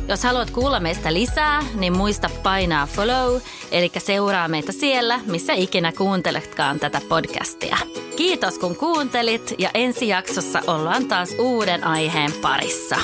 Jos 0.09 0.23
haluat 0.25 0.51
kuulla 0.51 0.81
meistä 0.81 1.13
lisää, 1.13 1.63
niin 1.75 1.97
muista 1.97 2.31
painaa 2.43 2.87
follow, 2.87 3.41
eli 3.71 3.91
seuraa 3.99 4.49
meitä 4.49 4.73
siellä, 4.73 5.21
missä 5.27 5.53
ikinä 5.53 5.93
kuunteletkaan 5.93 6.81
tätä 6.81 7.01
podcastia. 7.09 7.79
Kiitos 8.17 8.59
kun 8.59 8.77
kuuntelit 8.77 9.55
ja 9.59 9.71
ensi 9.75 10.09
jaksossa 10.09 10.63
ollaan 10.67 11.05
taas 11.05 11.35
uuden 11.39 11.85
aiheen 11.85 12.33
parissa. 12.43 12.97